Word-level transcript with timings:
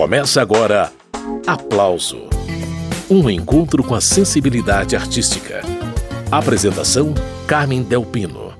Começa 0.00 0.40
agora 0.40 0.90
Aplauso 1.46 2.22
Um 3.10 3.28
encontro 3.28 3.84
com 3.84 3.94
a 3.94 4.00
sensibilidade 4.00 4.96
artística. 4.96 5.60
Apresentação: 6.32 7.12
Carmen 7.46 7.82
Delpino. 7.82 8.54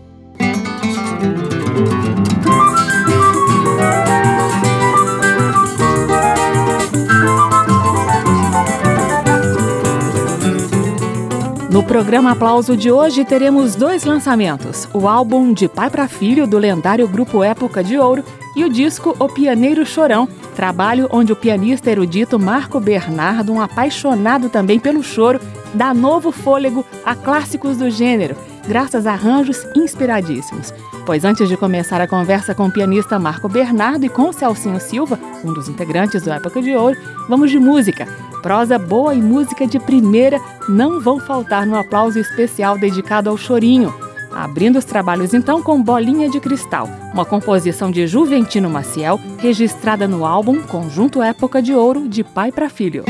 No 11.71 11.83
programa 11.83 12.33
Aplauso 12.33 12.77
de 12.77 12.93
hoje 12.93 13.25
teremos 13.25 13.75
dois 13.75 14.05
lançamentos: 14.05 14.87
o 14.93 15.09
álbum 15.09 15.55
De 15.55 15.67
Pai 15.69 15.89
para 15.89 16.07
Filho 16.07 16.47
do 16.47 16.59
lendário 16.59 17.09
grupo 17.09 17.43
Época 17.43 17.83
de 17.83 17.97
Ouro 17.97 18.23
e 18.55 18.63
o 18.63 18.69
disco 18.69 19.17
O 19.19 19.27
Pianeiro 19.27 19.87
Chorão, 19.87 20.29
trabalho 20.61 21.09
onde 21.11 21.33
o 21.33 21.37
pianista 21.37 21.91
erudito 21.91 22.39
Marco 22.39 22.79
Bernardo, 22.79 23.51
um 23.51 23.63
apaixonado 23.63 24.51
também 24.51 24.79
pelo 24.79 25.03
choro, 25.03 25.41
dá 25.73 25.95
novo 25.95 26.31
fôlego 26.31 26.85
a 27.03 27.15
clássicos 27.15 27.79
do 27.79 27.89
gênero, 27.89 28.37
graças 28.69 29.07
a 29.07 29.13
arranjos 29.13 29.65
inspiradíssimos. 29.75 30.71
Pois 31.07 31.25
antes 31.25 31.49
de 31.49 31.57
começar 31.57 31.99
a 32.03 32.07
conversa 32.07 32.55
com 32.55 32.67
o 32.67 32.71
pianista 32.71 33.19
Marco 33.19 33.49
Bernardo 33.49 34.05
e 34.05 34.11
com 34.11 34.35
Celcinho 34.35 34.79
Silva, 34.79 35.19
um 35.43 35.55
dos 35.55 35.67
integrantes 35.67 36.25
do 36.25 36.31
Época 36.31 36.61
de 36.61 36.77
Ouro, 36.77 36.95
vamos 37.27 37.51
de 37.51 37.59
música. 37.59 38.07
Prosa 38.43 38.79
boa 38.79 39.15
e 39.15 39.23
música 39.23 39.67
de 39.67 39.81
primeira 39.81 40.39
não 40.69 41.01
vão 41.01 41.19
faltar 41.19 41.65
no 41.65 41.75
aplauso 41.75 42.19
especial 42.19 42.77
dedicado 42.77 43.31
ao 43.31 43.39
chorinho. 43.39 43.95
Abrindo 44.33 44.79
os 44.79 44.85
trabalhos 44.85 45.35
então 45.35 45.63
com 45.63 45.83
Bolinha 45.83 46.29
de 46.29 46.41
Cristal, 46.41 46.89
uma 47.13 47.25
composição 47.25 47.91
de 47.91 48.07
Juventino 48.07 48.71
Maciel, 48.71 49.21
registrada 49.39 50.07
no 50.07 50.25
álbum 50.25 50.63
Conjunto 50.63 51.23
Época 51.23 51.61
de 51.61 51.75
Ouro 51.75 52.09
de 52.09 52.23
Pai 52.23 52.53
para 52.53 52.69
Filho. 52.69 53.05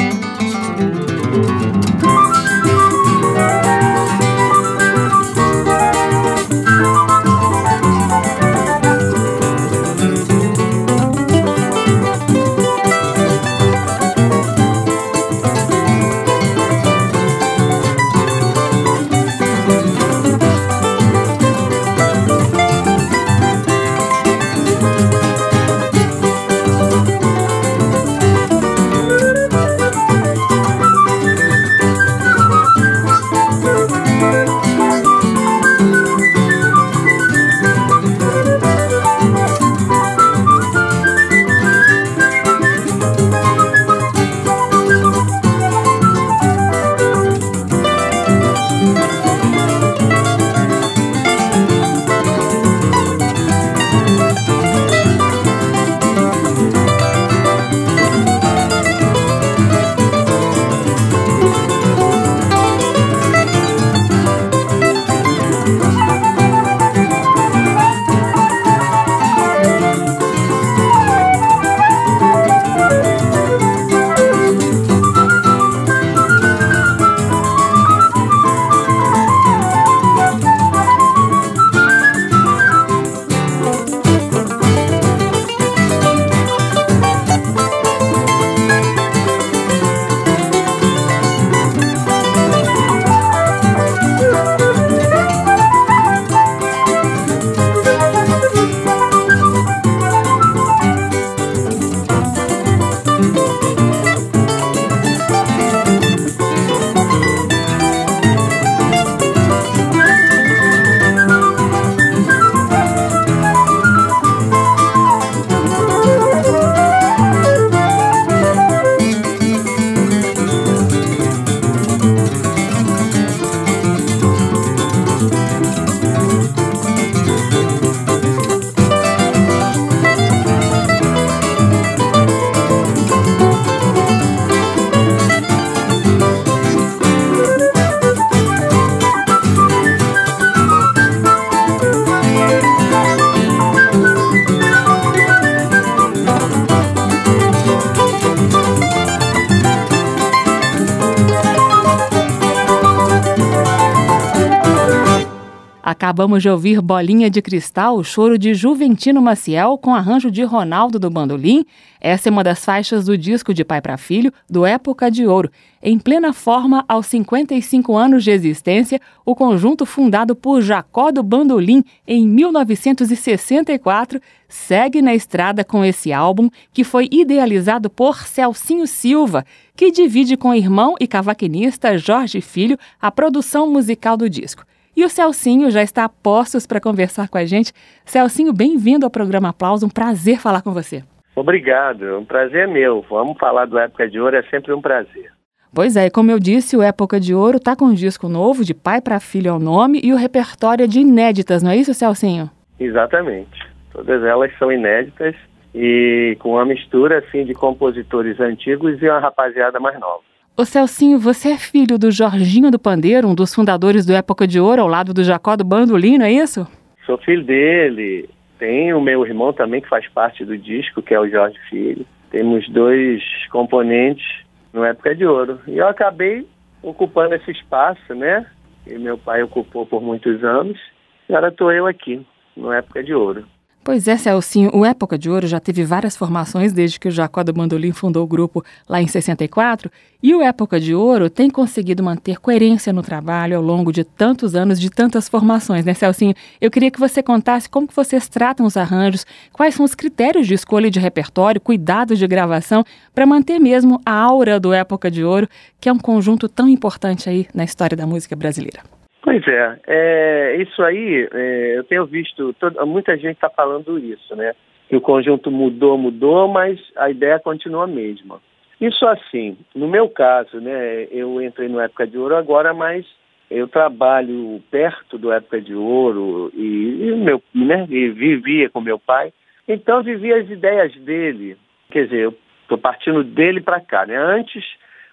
Acabamos 155.90 156.40
de 156.40 156.48
ouvir 156.48 156.80
Bolinha 156.80 157.28
de 157.28 157.42
Cristal, 157.42 158.04
choro 158.04 158.38
de 158.38 158.54
Juventino 158.54 159.20
Maciel, 159.20 159.76
com 159.76 159.92
arranjo 159.92 160.30
de 160.30 160.44
Ronaldo 160.44 161.00
do 161.00 161.10
Bandolim. 161.10 161.64
Essa 162.00 162.28
é 162.28 162.30
uma 162.30 162.44
das 162.44 162.64
faixas 162.64 163.06
do 163.06 163.18
disco 163.18 163.52
de 163.52 163.64
Pai 163.64 163.82
para 163.82 163.96
Filho, 163.96 164.32
do 164.48 164.64
Época 164.64 165.10
de 165.10 165.26
Ouro. 165.26 165.50
Em 165.82 165.98
plena 165.98 166.32
forma, 166.32 166.84
aos 166.86 167.06
55 167.06 167.96
anos 167.96 168.22
de 168.22 168.30
existência, 168.30 169.00
o 169.26 169.34
conjunto 169.34 169.84
fundado 169.84 170.36
por 170.36 170.62
Jacó 170.62 171.10
do 171.10 171.24
Bandolim 171.24 171.82
em 172.06 172.24
1964 172.24 174.20
segue 174.48 175.02
na 175.02 175.12
estrada 175.12 175.64
com 175.64 175.84
esse 175.84 176.12
álbum, 176.12 176.48
que 176.72 176.84
foi 176.84 177.08
idealizado 177.10 177.90
por 177.90 178.28
Celcinho 178.28 178.86
Silva, 178.86 179.44
que 179.74 179.90
divide 179.90 180.36
com 180.36 180.50
o 180.50 180.54
irmão 180.54 180.94
e 181.00 181.08
cavaquinista 181.08 181.98
Jorge 181.98 182.40
Filho 182.40 182.78
a 183.02 183.10
produção 183.10 183.68
musical 183.68 184.16
do 184.16 184.30
disco. 184.30 184.64
E 185.00 185.02
o 185.02 185.08
Celcinho 185.08 185.70
já 185.70 185.80
está 185.80 186.04
a 186.04 186.10
postos 186.10 186.66
para 186.66 186.78
conversar 186.78 187.26
com 187.30 187.38
a 187.38 187.44
gente. 187.46 187.72
Celcinho, 188.04 188.52
bem-vindo 188.52 189.06
ao 189.06 189.10
programa 189.10 189.48
Aplauso. 189.48 189.86
Um 189.86 189.88
prazer 189.88 190.38
falar 190.38 190.60
com 190.60 190.74
você. 190.74 191.02
Obrigado, 191.34 192.18
um 192.18 192.24
prazer 192.26 192.68
é 192.68 192.70
meu. 192.70 193.02
Vamos 193.08 193.38
falar 193.38 193.64
do 193.64 193.78
Época 193.78 194.06
de 194.10 194.20
Ouro, 194.20 194.36
é 194.36 194.42
sempre 194.50 194.74
um 194.74 194.82
prazer. 194.82 195.32
Pois 195.74 195.96
é, 195.96 196.10
como 196.10 196.30
eu 196.30 196.38
disse, 196.38 196.76
o 196.76 196.82
Época 196.82 197.18
de 197.18 197.34
Ouro 197.34 197.56
está 197.56 197.74
com 197.74 197.86
um 197.86 197.94
disco 197.94 198.28
novo, 198.28 198.62
de 198.62 198.74
pai 198.74 199.00
para 199.00 199.18
filho 199.20 199.50
ao 199.50 199.58
nome, 199.58 200.02
e 200.04 200.12
o 200.12 200.16
repertório 200.16 200.84
é 200.84 200.86
de 200.86 201.00
inéditas, 201.00 201.62
não 201.62 201.70
é 201.70 201.76
isso, 201.76 201.94
Celcinho? 201.94 202.50
Exatamente. 202.78 203.58
Todas 203.94 204.22
elas 204.22 204.52
são 204.58 204.70
inéditas 204.70 205.34
e 205.74 206.36
com 206.40 206.50
uma 206.56 206.66
mistura 206.66 207.20
assim 207.20 207.46
de 207.46 207.54
compositores 207.54 208.38
antigos 208.38 209.00
e 209.00 209.08
uma 209.08 209.18
rapaziada 209.18 209.80
mais 209.80 209.98
nova. 209.98 210.29
Ô 210.60 210.64
Celcinho, 210.66 211.18
você 211.18 211.52
é 211.52 211.56
filho 211.56 211.98
do 211.98 212.10
Jorginho 212.10 212.70
do 212.70 212.78
Pandeiro, 212.78 213.26
um 213.26 213.34
dos 213.34 213.54
fundadores 213.54 214.04
do 214.04 214.12
Época 214.12 214.46
de 214.46 214.60
Ouro, 214.60 214.82
ao 214.82 214.88
lado 214.88 215.14
do 215.14 215.24
Jacó 215.24 215.56
do 215.56 215.64
Bandolino, 215.64 216.22
é 216.22 216.30
isso? 216.30 216.68
Sou 217.06 217.16
filho 217.16 217.42
dele. 217.42 218.28
Tem 218.58 218.92
o 218.92 219.00
meu 219.00 219.24
irmão 219.24 219.54
também 219.54 219.80
que 219.80 219.88
faz 219.88 220.06
parte 220.08 220.44
do 220.44 220.58
disco, 220.58 221.00
que 221.00 221.14
é 221.14 221.18
o 221.18 221.26
Jorge 221.26 221.58
Filho. 221.70 222.04
Temos 222.30 222.68
dois 222.68 223.22
componentes 223.50 224.22
no 224.70 224.84
Época 224.84 225.14
de 225.14 225.24
Ouro. 225.24 225.58
E 225.66 225.78
eu 225.78 225.88
acabei 225.88 226.46
ocupando 226.82 227.34
esse 227.36 227.52
espaço, 227.52 228.14
né? 228.14 228.44
Que 228.84 228.98
meu 228.98 229.16
pai 229.16 229.42
ocupou 229.42 229.86
por 229.86 230.02
muitos 230.02 230.44
anos. 230.44 230.78
E 231.26 231.34
agora 231.34 231.50
estou 231.50 231.72
eu 231.72 231.86
aqui, 231.86 232.20
no 232.54 232.70
Época 232.70 233.02
de 233.02 233.14
Ouro. 233.14 233.46
Pois 233.82 234.06
é, 234.06 234.14
Celcinho, 234.18 234.70
o 234.74 234.84
Época 234.84 235.16
de 235.16 235.30
Ouro 235.30 235.46
já 235.46 235.58
teve 235.58 235.82
várias 235.84 236.14
formações 236.14 236.70
desde 236.70 237.00
que 237.00 237.08
o 237.08 237.10
Jacó 237.10 237.42
do 237.42 237.50
Bandolim 237.50 237.92
fundou 237.92 238.22
o 238.22 238.26
grupo 238.26 238.62
lá 238.86 239.00
em 239.00 239.06
64, 239.06 239.90
e 240.22 240.34
o 240.34 240.42
Época 240.42 240.78
de 240.78 240.94
Ouro 240.94 241.30
tem 241.30 241.48
conseguido 241.48 242.02
manter 242.02 242.38
coerência 242.38 242.92
no 242.92 243.02
trabalho 243.02 243.56
ao 243.56 243.62
longo 243.62 243.90
de 243.90 244.04
tantos 244.04 244.54
anos, 244.54 244.78
de 244.78 244.90
tantas 244.90 245.30
formações, 245.30 245.86
né, 245.86 245.94
Celcinho? 245.94 246.34
Eu 246.60 246.70
queria 246.70 246.90
que 246.90 247.00
você 247.00 247.22
contasse 247.22 247.70
como 247.70 247.88
que 247.88 247.96
vocês 247.96 248.28
tratam 248.28 248.66
os 248.66 248.76
arranjos, 248.76 249.24
quais 249.50 249.74
são 249.74 249.86
os 249.86 249.94
critérios 249.94 250.46
de 250.46 250.52
escolha 250.52 250.90
de 250.90 251.00
repertório, 251.00 251.58
cuidados 251.58 252.18
de 252.18 252.26
gravação, 252.26 252.84
para 253.14 253.24
manter 253.24 253.58
mesmo 253.58 253.98
a 254.04 254.12
aura 254.12 254.60
do 254.60 254.74
Época 254.74 255.10
de 255.10 255.24
Ouro, 255.24 255.48
que 255.80 255.88
é 255.88 255.92
um 255.92 255.98
conjunto 255.98 256.50
tão 256.50 256.68
importante 256.68 257.30
aí 257.30 257.48
na 257.54 257.64
história 257.64 257.96
da 257.96 258.06
música 258.06 258.36
brasileira. 258.36 258.99
Pois 259.30 259.46
é, 259.46 259.80
é 259.86 260.56
isso 260.56 260.82
aí 260.82 261.28
é, 261.32 261.78
eu 261.78 261.84
tenho 261.84 262.04
visto, 262.04 262.52
toda, 262.54 262.84
muita 262.84 263.16
gente 263.16 263.36
está 263.36 263.48
falando 263.48 263.96
isso, 263.96 264.34
né? 264.34 264.56
Que 264.88 264.96
o 264.96 265.00
conjunto 265.00 265.52
mudou, 265.52 265.96
mudou, 265.96 266.48
mas 266.48 266.80
a 266.96 267.08
ideia 267.08 267.38
continua 267.38 267.84
a 267.84 267.86
mesma. 267.86 268.40
Isso 268.80 269.06
assim, 269.06 269.56
no 269.72 269.86
meu 269.86 270.08
caso, 270.08 270.60
né? 270.60 271.06
Eu 271.12 271.40
entrei 271.40 271.68
no 271.68 271.78
Época 271.78 272.08
de 272.08 272.18
Ouro 272.18 272.34
agora, 272.34 272.74
mas 272.74 273.06
eu 273.48 273.68
trabalho 273.68 274.60
perto 274.68 275.16
do 275.16 275.30
Época 275.30 275.60
de 275.60 275.76
Ouro 275.76 276.50
e, 276.52 277.10
e 277.10 277.12
meu, 277.14 277.40
né, 277.54 277.86
e 277.88 278.08
vivia 278.08 278.68
com 278.68 278.80
meu 278.80 278.98
pai, 278.98 279.32
então 279.68 280.02
vivia 280.02 280.38
as 280.38 280.50
ideias 280.50 280.92
dele. 281.02 281.56
Quer 281.88 282.06
dizer, 282.06 282.18
eu 282.18 282.34
estou 282.62 282.78
partindo 282.78 283.22
dele 283.22 283.60
para 283.60 283.80
cá, 283.80 284.04
né? 284.04 284.16
Antes, 284.16 284.64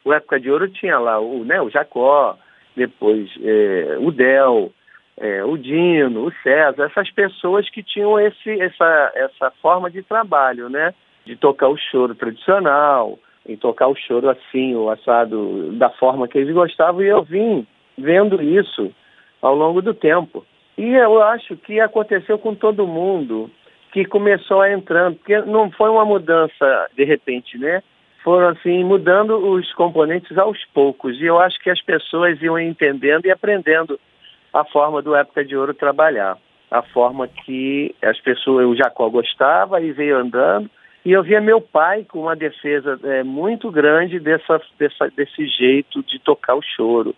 o 0.03 0.11
Época 0.11 0.39
de 0.39 0.49
Ouro 0.49 0.67
tinha 0.69 0.97
lá 0.97 1.19
o, 1.19 1.45
né, 1.45 1.61
o 1.61 1.69
Jacó, 1.69 2.35
depois 2.77 3.29
é, 3.43 3.97
o 3.99 4.11
Del, 4.11 4.71
é, 5.17 5.43
o 5.43 5.57
Dino, 5.57 6.27
o 6.27 6.31
César, 6.43 6.85
essas 6.85 7.09
pessoas 7.11 7.69
que 7.69 7.81
tinham 7.81 8.19
esse, 8.19 8.61
essa, 8.61 9.11
essa 9.15 9.51
forma 9.61 9.89
de 9.89 10.03
trabalho, 10.03 10.69
né? 10.69 10.93
De 11.25 11.35
tocar 11.35 11.67
o 11.67 11.77
choro 11.77 12.15
tradicional, 12.15 13.19
e 13.45 13.57
tocar 13.57 13.87
o 13.87 13.95
choro 13.95 14.29
assim, 14.29 14.75
o 14.75 14.89
assado, 14.89 15.71
da 15.73 15.89
forma 15.89 16.27
que 16.27 16.37
eles 16.37 16.53
gostavam, 16.53 17.01
e 17.01 17.07
eu 17.07 17.23
vim 17.23 17.65
vendo 17.97 18.41
isso 18.41 18.93
ao 19.41 19.55
longo 19.55 19.81
do 19.81 19.93
tempo. 19.93 20.45
E 20.77 20.93
eu 20.93 21.23
acho 21.23 21.55
que 21.57 21.79
aconteceu 21.79 22.37
com 22.37 22.53
todo 22.53 22.85
mundo 22.85 23.49
que 23.91 24.05
começou 24.05 24.61
a 24.61 24.71
entrando, 24.71 25.15
porque 25.15 25.39
não 25.41 25.71
foi 25.71 25.89
uma 25.89 26.05
mudança 26.05 26.89
de 26.95 27.03
repente, 27.03 27.57
né? 27.57 27.81
Foram 28.23 28.49
assim 28.49 28.83
mudando 28.83 29.37
os 29.37 29.71
componentes 29.73 30.37
aos 30.37 30.63
poucos. 30.73 31.19
E 31.19 31.25
eu 31.25 31.39
acho 31.39 31.59
que 31.59 31.69
as 31.69 31.81
pessoas 31.81 32.41
iam 32.41 32.59
entendendo 32.59 33.25
e 33.25 33.31
aprendendo 33.31 33.99
a 34.53 34.63
forma 34.65 35.01
do 35.01 35.15
Época 35.15 35.45
de 35.45 35.55
Ouro 35.55 35.73
trabalhar. 35.73 36.37
A 36.69 36.81
forma 36.81 37.27
que 37.27 37.95
as 38.01 38.19
pessoas, 38.19 38.65
o 38.65 38.75
Jacó 38.75 39.09
gostava 39.09 39.81
e 39.81 39.91
veio 39.91 40.17
andando. 40.17 40.69
E 41.05 41.13
eu 41.13 41.23
via 41.23 41.39
meu 41.39 41.61
pai 41.61 42.03
com 42.03 42.23
uma 42.23 42.35
defesa 42.35 42.99
é, 43.03 43.23
muito 43.23 43.71
grande 43.71 44.19
dessa, 44.19 44.61
dessa, 44.77 45.09
desse 45.15 45.47
jeito 45.47 46.03
de 46.03 46.19
tocar 46.19 46.55
o 46.55 46.61
choro, 46.61 47.15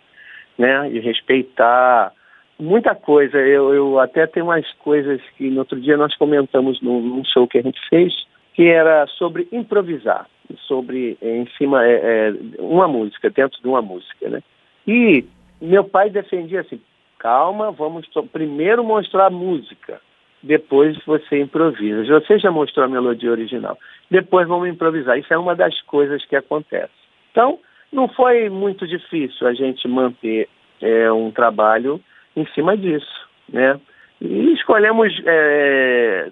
né? 0.58 0.90
De 0.90 1.00
respeitar 1.00 2.12
muita 2.60 2.94
coisa. 2.94 3.40
Eu, 3.40 3.74
eu 3.74 4.00
até 4.00 4.28
tenho 4.28 4.46
umas 4.46 4.72
coisas 4.74 5.20
que 5.36 5.50
no 5.50 5.60
outro 5.60 5.80
dia 5.82 5.98
nós 5.98 6.16
comentamos 6.16 6.80
num, 6.82 7.02
num 7.02 7.26
show 7.26 7.48
que 7.48 7.58
a 7.58 7.64
gente 7.64 7.80
fez, 7.90 8.14
que 8.54 8.68
era 8.68 9.08
sobre 9.08 9.48
improvisar 9.52 10.28
sobre 10.68 11.18
em 11.22 11.48
cima 11.58 11.86
é, 11.86 11.94
é, 11.94 12.34
uma 12.60 12.88
música 12.88 13.30
dentro 13.30 13.62
de 13.62 13.68
uma 13.68 13.82
música, 13.82 14.30
né? 14.30 14.42
E 14.88 15.26
meu 15.62 15.84
pai 15.84 16.10
defendia 16.10 16.62
assim, 16.62 16.82
calma, 17.18 17.72
vamos 17.72 18.08
primeiro 18.32 18.84
mostrar 18.84 19.28
a 19.28 19.30
música, 19.30 20.02
depois 20.42 20.98
você 21.06 21.42
improvisa. 21.42 22.04
Você 22.20 22.40
já 22.40 22.50
mostrou 22.50 22.86
a 22.86 22.90
melodia 22.90 23.32
original, 23.32 23.78
depois 24.10 24.48
vamos 24.48 24.70
improvisar. 24.70 25.18
Isso 25.20 25.34
é 25.34 25.38
uma 25.38 25.56
das 25.56 25.80
coisas 25.82 26.24
que 26.26 26.36
acontece. 26.36 26.94
Então, 27.32 27.60
não 27.92 28.08
foi 28.08 28.50
muito 28.50 28.88
difícil 28.88 29.48
a 29.48 29.54
gente 29.54 29.88
manter 29.88 30.48
é, 30.82 31.12
um 31.12 31.32
trabalho 31.32 32.00
em 32.36 32.46
cima 32.54 32.78
disso, 32.78 33.28
né? 33.52 33.80
E 34.22 34.52
escolhemos 34.52 35.14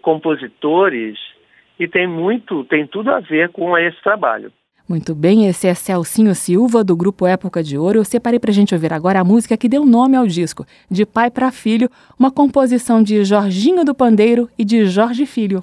compositores 0.02 1.18
e 1.80 1.88
tem 1.88 2.08
muito, 2.08 2.64
tem 2.66 2.88
tudo 2.88 3.12
a 3.12 3.20
ver 3.20 3.50
com 3.50 3.78
esse 3.78 4.02
trabalho. 4.02 4.52
Muito 4.88 5.14
bem, 5.14 5.48
esse 5.48 5.68
é 5.68 5.74
Celcinho 5.74 6.34
Silva, 6.34 6.82
do 6.82 6.96
grupo 6.96 7.28
Época 7.28 7.62
de 7.62 7.78
Ouro. 7.78 8.00
Eu 8.00 8.06
separei 8.06 8.40
para 8.40 8.52
a 8.52 8.54
gente 8.54 8.74
ouvir 8.74 8.94
agora 8.94 9.20
a 9.20 9.24
música 9.24 9.58
que 9.58 9.68
deu 9.68 9.86
nome 9.86 10.16
ao 10.16 10.26
disco, 10.26 10.66
De 10.90 11.06
Pai 11.06 11.30
para 11.30 11.52
Filho, 11.52 11.90
uma 12.18 12.32
composição 12.32 13.04
de 13.04 13.26
Jorginho 13.26 13.84
do 13.84 13.94
Pandeiro 13.94 14.50
e 14.58 14.64
de 14.64 14.86
Jorge 14.86 15.26
Filho. 15.26 15.62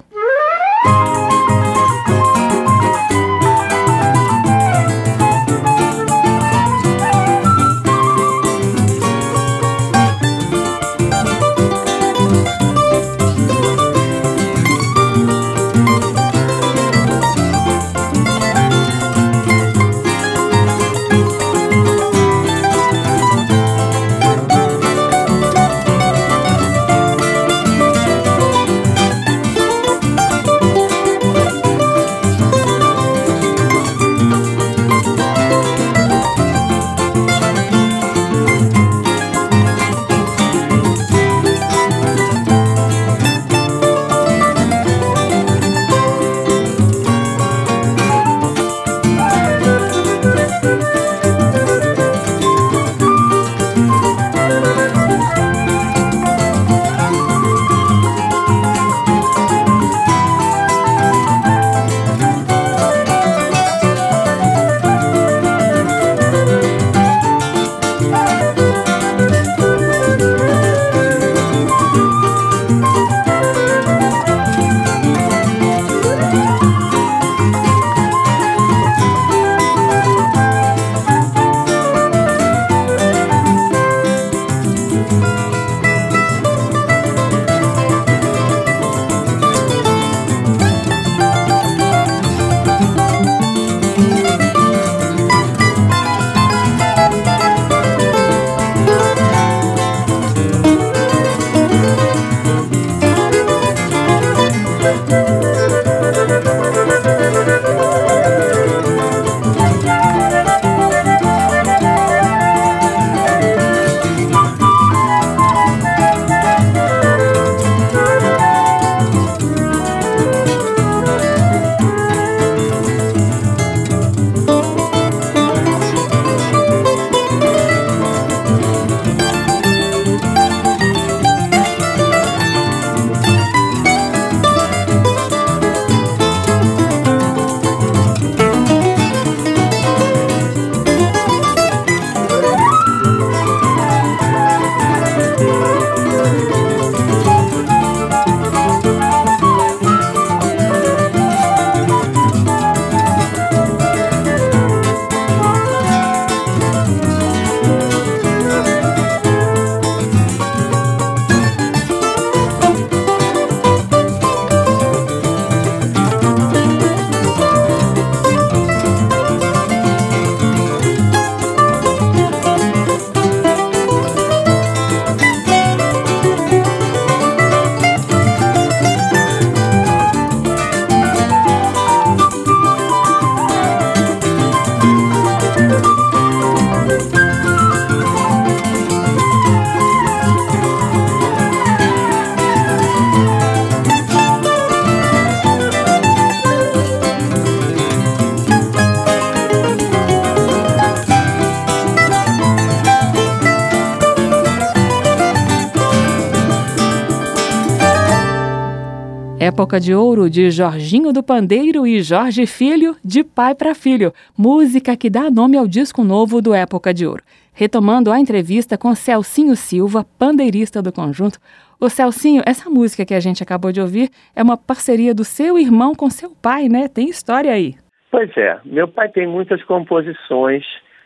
Época 209.65 209.79
de 209.79 209.95
Ouro 209.95 210.29
de 210.29 210.51
Jorginho 210.51 211.11
do 211.11 211.23
Pandeiro 211.23 211.87
e 211.87 211.99
Jorge 211.99 212.45
Filho, 212.45 212.95
de 213.03 213.23
pai 213.23 213.55
para 213.55 213.73
filho, 213.73 214.13
música 214.37 214.95
que 214.95 215.09
dá 215.09 215.31
nome 215.31 215.57
ao 215.57 215.67
disco 215.67 216.03
novo 216.03 216.39
do 216.39 216.53
Época 216.53 216.93
de 216.93 217.07
Ouro. 217.07 217.23
Retomando 217.51 218.11
a 218.11 218.19
entrevista 218.19 218.77
com 218.77 218.93
Celcinho 218.93 219.55
Silva, 219.55 220.05
pandeirista 220.19 220.83
do 220.83 220.93
conjunto. 220.93 221.39
O 221.81 221.89
Celcinho, 221.89 222.43
essa 222.45 222.69
música 222.69 223.03
que 223.03 223.15
a 223.15 223.19
gente 223.19 223.41
acabou 223.41 223.71
de 223.71 223.81
ouvir 223.81 224.11
é 224.35 224.43
uma 224.43 224.55
parceria 224.55 225.15
do 225.15 225.23
seu 225.23 225.57
irmão 225.57 225.95
com 225.95 226.11
seu 226.11 226.29
pai, 226.39 226.69
né? 226.69 226.87
Tem 226.87 227.09
história 227.09 227.51
aí. 227.51 227.73
Pois 228.11 228.29
é, 228.37 228.59
meu 228.63 228.87
pai 228.87 229.09
tem 229.09 229.25
muitas 229.25 229.63
composições, 229.63 230.63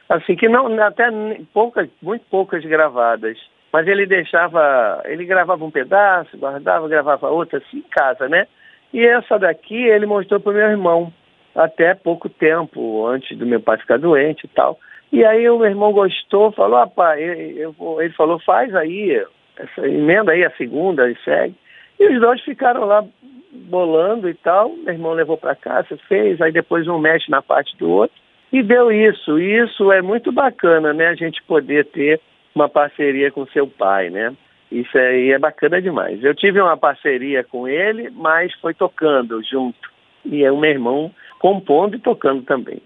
assim 0.10 0.36
que 0.36 0.50
não 0.50 0.68
até 0.84 1.06
poucas, 1.54 1.88
muito 2.01 2.25
poucas 2.30 2.62
gravadas 2.66 3.38
mas 3.72 3.88
ele 3.88 4.06
deixava, 4.06 5.02
ele 5.06 5.26
gravava 5.26 5.64
um 5.64 5.72
pedaço, 5.72 6.38
guardava, 6.38 6.88
gravava 6.88 7.30
outra, 7.30 7.60
assim, 7.60 7.78
em 7.78 7.90
casa, 7.90 8.28
né? 8.28 8.48
E 8.94 9.06
essa 9.06 9.38
daqui 9.38 9.76
ele 9.76 10.06
mostrou 10.06 10.40
para 10.40 10.52
o 10.52 10.56
meu 10.56 10.68
irmão, 10.68 11.14
até 11.56 11.94
pouco 11.94 12.28
tempo, 12.30 13.06
antes 13.06 13.38
do 13.38 13.46
meu 13.46 13.60
pai 13.60 13.78
ficar 13.78 13.98
doente 13.98 14.46
e 14.46 14.48
tal. 14.50 14.80
E 15.12 15.24
aí 15.26 15.50
o 15.50 15.60
meu 15.60 15.68
irmão 15.68 15.92
gostou, 15.92 16.52
falou, 16.52 16.78
ah, 16.78 16.88
pai, 16.88 17.22
ele 17.22 18.14
falou, 18.16 18.40
faz 18.40 18.74
aí, 18.76 19.24
essa 19.58 19.88
emenda 19.88 20.32
aí 20.32 20.46
a 20.46 20.52
segunda 20.52 21.10
e 21.10 21.16
segue. 21.24 21.56
E 22.00 22.08
os 22.08 22.22
dois 22.22 22.42
ficaram 22.42 22.86
lá 22.86 23.04
bolando 23.52 24.30
e 24.30 24.34
tal. 24.34 24.70
Meu 24.70 24.94
irmão 24.94 25.14
levou 25.14 25.38
para 25.38 25.56
casa, 25.56 25.98
fez, 26.08 26.40
aí 26.42 26.52
depois 26.52 26.88
um 26.88 26.98
mexe 26.98 27.30
na 27.30 27.42
parte 27.42 27.76
do 27.78 27.90
outro. 27.90 28.16
E 28.52 28.64
deu 28.64 28.92
isso. 28.92 29.40
E 29.40 29.60
isso 29.60 29.92
é 29.92 30.02
muito 30.02 30.32
bacana, 30.32 30.94
né? 30.94 31.08
A 31.08 31.16
gente 31.16 31.44
poder 31.44 31.86
ter 31.86 32.20
uma 32.53 32.70
parceria 32.70 33.32
com 33.32 33.46
seu 33.48 33.68
pai, 33.68 34.10
né? 34.10 34.36
Isso 34.72 34.98
aí 34.98 35.32
é 35.32 35.39
bacana 35.39 35.82
demais. 35.82 36.24
Eu 36.24 36.36
tive 36.36 36.62
uma 36.62 36.77
parceria 36.77 37.44
com 37.44 37.68
ele, 37.68 38.10
mas 38.12 38.53
foi 38.60 38.74
tocando 38.74 39.41
junto. 39.44 39.89
E 40.24 40.44
é 40.44 40.51
o 40.51 40.60
meu 40.60 40.70
irmão 40.70 41.12
compondo 41.39 41.96
e 41.96 42.00
tocando 42.00 42.44
também. 42.44 42.82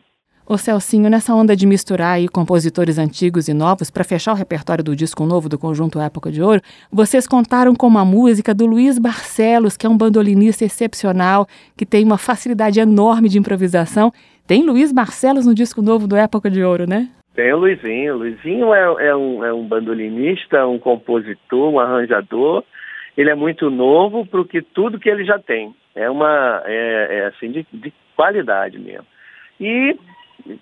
Ô 0.45 0.57
Celcinho, 0.57 1.09
nessa 1.09 1.33
onda 1.33 1.55
de 1.55 1.65
misturar 1.65 2.15
aí 2.15 2.27
compositores 2.27 2.97
antigos 2.97 3.47
e 3.47 3.53
novos 3.53 3.89
para 3.89 4.03
fechar 4.03 4.33
o 4.33 4.35
repertório 4.35 4.83
do 4.83 4.93
disco 4.93 5.25
novo 5.25 5.47
do 5.47 5.57
conjunto 5.57 6.01
Época 6.01 6.29
de 6.29 6.41
Ouro, 6.41 6.61
vocês 6.91 7.25
contaram 7.25 7.73
com 7.73 7.87
uma 7.87 8.03
música 8.03 8.53
do 8.53 8.65
Luiz 8.65 8.99
Barcelos, 8.99 9.77
que 9.77 9.85
é 9.85 9.89
um 9.89 9.97
bandolinista 9.97 10.65
excepcional, 10.65 11.47
que 11.77 11.85
tem 11.85 12.03
uma 12.03 12.17
facilidade 12.17 12.77
enorme 12.77 13.29
de 13.29 13.39
improvisação. 13.39 14.11
Tem 14.45 14.65
Luiz 14.65 14.91
Barcelos 14.91 15.45
no 15.45 15.55
disco 15.55 15.81
novo 15.81 16.07
do 16.07 16.17
Época 16.17 16.51
de 16.51 16.61
Ouro, 16.61 16.85
né? 16.85 17.09
Tem 17.35 17.51
o 17.53 17.57
Luizinho. 17.57 18.15
O 18.15 18.17
Luizinho 18.19 18.73
é, 18.73 19.07
é, 19.07 19.15
um, 19.15 19.43
é 19.43 19.53
um 19.53 19.67
bandolinista, 19.67 20.67
um 20.67 20.77
compositor, 20.77 21.71
um 21.71 21.79
arranjador. 21.79 22.63
Ele 23.17 23.29
é 23.29 23.35
muito 23.35 23.69
novo 23.69 24.25
para 24.25 24.43
que 24.45 24.61
tudo 24.61 24.99
que 24.99 25.09
ele 25.09 25.25
já 25.25 25.39
tem. 25.39 25.73
É 25.95 26.09
uma 26.09 26.61
é, 26.65 27.19
é 27.19 27.25
assim 27.25 27.51
de, 27.51 27.65
de, 27.71 27.93
qualidade 28.15 28.79
mesmo. 28.79 29.05
E 29.59 29.97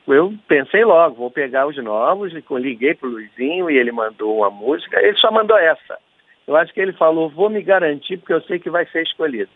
eu 0.07 0.33
pensei 0.47 0.83
logo, 0.83 1.15
vou 1.15 1.31
pegar 1.31 1.67
os 1.67 1.77
novos, 1.77 2.33
e 2.33 2.43
liguei 2.57 2.93
para 2.93 3.07
o 3.07 3.11
Luizinho 3.11 3.69
e 3.69 3.77
ele 3.77 3.91
mandou 3.91 4.37
uma 4.37 4.49
música. 4.49 5.01
Ele 5.01 5.17
só 5.17 5.31
mandou 5.31 5.57
essa. 5.57 5.97
Eu 6.47 6.55
acho 6.55 6.73
que 6.73 6.81
ele 6.81 6.93
falou, 6.93 7.29
vou 7.29 7.49
me 7.49 7.61
garantir 7.61 8.17
porque 8.17 8.33
eu 8.33 8.41
sei 8.41 8.59
que 8.59 8.69
vai 8.69 8.85
ser 8.87 9.03
escolhido. 9.03 9.49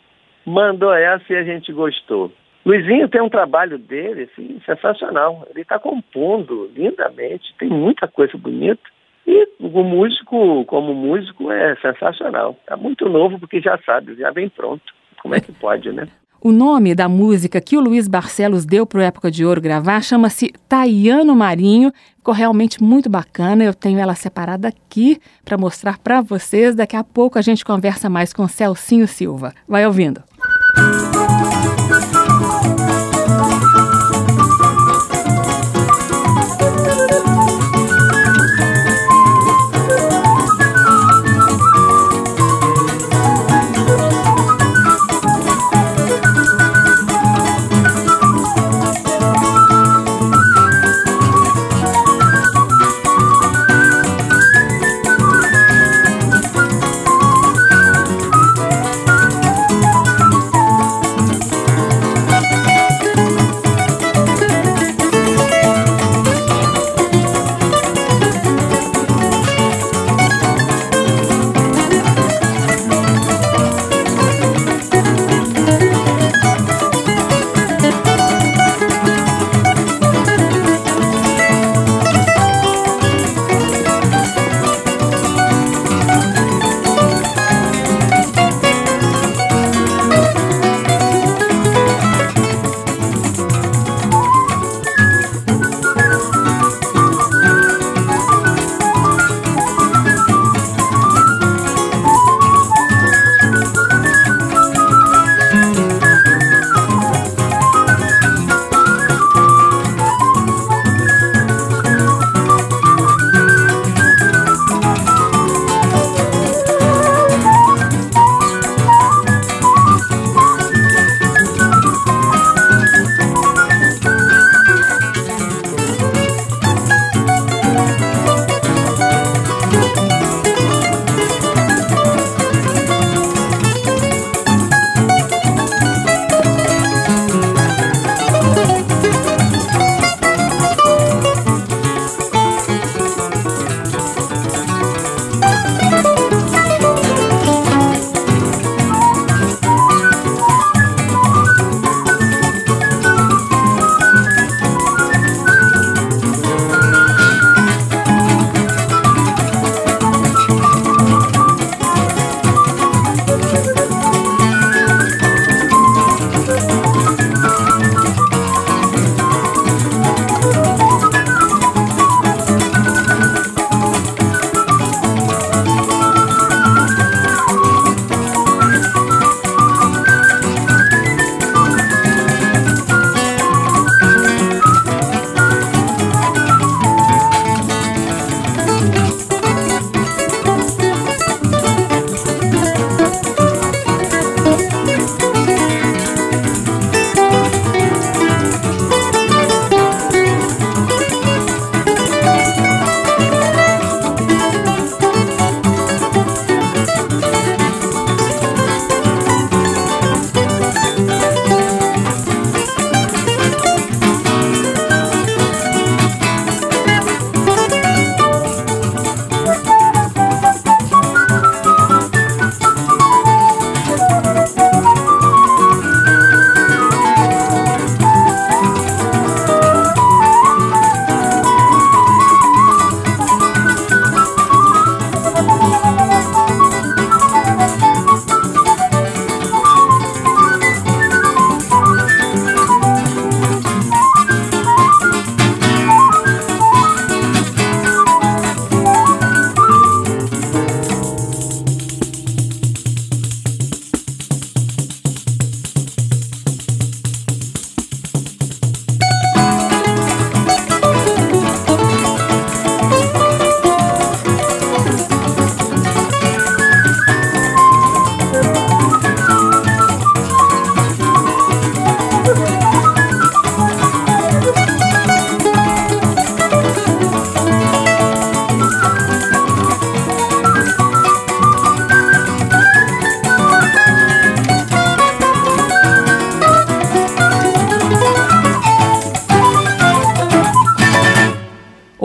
Mandou 0.45 0.93
essa 0.93 1.34
e 1.34 1.36
a 1.36 1.43
gente 1.43 1.72
gostou. 1.74 2.31
Luizinho 2.65 3.07
tem 3.07 3.22
um 3.22 3.29
trabalho 3.29 3.77
dele 3.77 4.27
assim, 4.31 4.60
sensacional. 4.65 5.48
Ele 5.51 5.62
está 5.62 5.77
compondo 5.77 6.72
lindamente, 6.75 7.53
tem 7.60 7.69
muita 7.69 8.07
coisa 8.07 8.36
bonita. 8.38 8.81
E 9.27 9.48
o 9.60 9.84
músico, 9.84 10.65
como 10.65 10.93
músico, 10.93 11.51
é 11.51 11.75
sensacional. 11.77 12.57
Está 12.62 12.75
muito 12.75 13.07
novo 13.07 13.39
porque 13.39 13.62
já 13.62 13.77
sabe, 13.86 14.15
já 14.15 14.31
vem 14.31 14.50
pronto. 14.50 14.84
Como 15.22 15.36
é 15.36 15.39
que 15.39 15.51
pode, 15.51 15.91
né? 15.91 16.07
O 16.41 16.51
nome 16.51 16.93
da 16.93 17.10
música 17.10 17.60
que 17.60 17.75
o 17.75 17.79
Luiz 17.79 18.07
Barcelos 18.07 18.65
deu 18.65 18.86
para 18.86 19.00
o 19.00 19.01
Época 19.01 19.31
de 19.31 19.43
Ouro 19.43 19.60
gravar 19.60 20.01
chama-se 20.01 20.51
Taiano 20.69 21.36
Marinho. 21.36 21.91
Ficou 22.17 22.34
realmente 22.34 22.84
muito 22.84 23.10
bacana. 23.10 23.63
Eu 23.63 23.74
tenho 23.74 24.00
ela 24.00 24.13
separada 24.13 24.67
aqui 24.67 25.19
para 25.43 25.57
mostrar 25.57 25.98
para 25.98 26.22
vocês. 26.22 26.75
Daqui 26.75 26.95
a 26.95 27.03
pouco 27.03 27.39
a 27.39 27.41
gente 27.41 27.65
conversa 27.65 28.10
mais 28.10 28.31
com 28.31 28.48
Celcinho 28.48 29.07
Silva. 29.07 29.53
Vai 29.67 29.88
ouvindo. 29.88 30.22
Música 30.77 31.44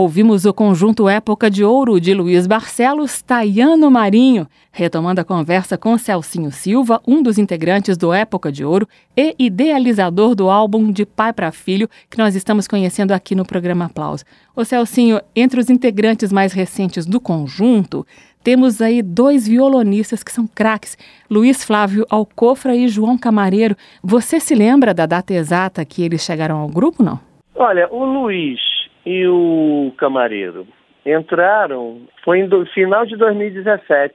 Ouvimos 0.01 0.47
o 0.47 0.55
conjunto 0.55 1.11
Época 1.11 1.51
de 1.51 1.63
Ouro 1.63 2.01
de 2.01 2.15
Luiz 2.15 2.47
Barcelos, 2.47 3.21
Taiano 3.21 3.91
Marinho, 3.91 4.47
retomando 4.73 5.21
a 5.21 5.25
conversa 5.25 5.77
com 5.77 5.99
Celcinho 5.99 6.51
Silva, 6.51 7.03
um 7.07 7.23
dos 7.23 7.37
integrantes 7.37 7.99
do 7.99 8.11
Época 8.11 8.51
de 8.51 8.65
Ouro 8.65 8.89
e 9.15 9.35
idealizador 9.39 10.35
do 10.35 10.49
álbum 10.49 10.91
De 10.91 11.05
Pai 11.05 11.35
para 11.35 11.53
Filho, 11.53 11.87
que 12.09 12.17
nós 12.17 12.35
estamos 12.35 12.67
conhecendo 12.67 13.13
aqui 13.13 13.35
no 13.35 13.45
programa 13.45 13.85
Aplauso. 13.85 14.25
Ô 14.57 14.65
Celcinho, 14.65 15.21
entre 15.37 15.61
os 15.61 15.69
integrantes 15.69 16.33
mais 16.33 16.55
recentes 16.55 17.05
do 17.05 17.21
conjunto, 17.21 18.07
temos 18.43 18.81
aí 18.81 19.03
dois 19.03 19.47
violonistas 19.47 20.23
que 20.23 20.33
são 20.33 20.47
craques, 20.47 20.97
Luiz 21.29 21.63
Flávio 21.63 22.07
Alcofra 22.09 22.75
e 22.75 22.89
João 22.89 23.19
Camareiro. 23.19 23.77
Você 24.03 24.41
se 24.41 24.55
lembra 24.55 24.95
da 24.95 25.05
data 25.05 25.35
exata 25.35 25.85
que 25.85 26.03
eles 26.03 26.23
chegaram 26.23 26.57
ao 26.57 26.69
grupo, 26.69 27.03
não? 27.03 27.21
Olha, 27.55 27.87
o 27.93 28.03
Luiz 28.03 28.80
e 29.05 29.27
o 29.27 29.93
Camareiro 29.97 30.67
entraram, 31.05 32.03
foi 32.25 32.43
no 32.43 32.67
final 32.67 33.07
de 33.07 33.17
2017, 33.17 34.15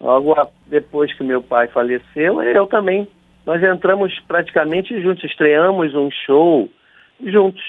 logo 0.00 0.34
depois 0.66 1.12
que 1.12 1.22
meu 1.22 1.42
pai 1.42 1.68
faleceu, 1.68 2.42
eu 2.42 2.66
também. 2.66 3.06
Nós 3.46 3.62
entramos 3.62 4.18
praticamente 4.26 5.00
juntos, 5.02 5.24
estreamos 5.24 5.94
um 5.94 6.10
show 6.10 6.68
juntos. 7.24 7.62